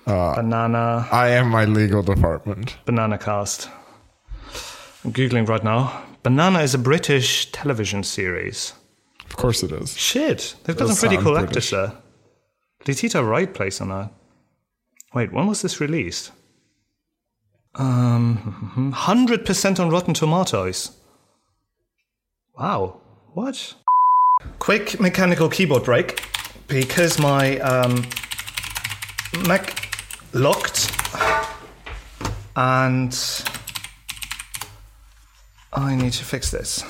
[0.07, 2.77] Banana I am my legal department.
[2.85, 3.69] Banana Cast.
[5.05, 6.01] I'm googling right now.
[6.23, 8.75] Banana is a British television series.
[9.25, 9.99] Of course it is.
[9.99, 11.49] Shit, they've got some pretty cool British.
[11.49, 11.93] actors there.
[12.85, 14.13] Did Tita Wright play on that?
[15.13, 16.31] Wait, when was this released?
[17.75, 20.97] Um, hundred percent on Rotten Tomatoes.
[22.57, 23.01] Wow,
[23.33, 23.75] what?
[24.59, 26.25] Quick mechanical keyboard break
[26.69, 28.05] because my um,
[29.47, 29.89] Mac
[30.33, 30.91] locked
[32.57, 33.45] and
[35.73, 36.85] I need to fix this.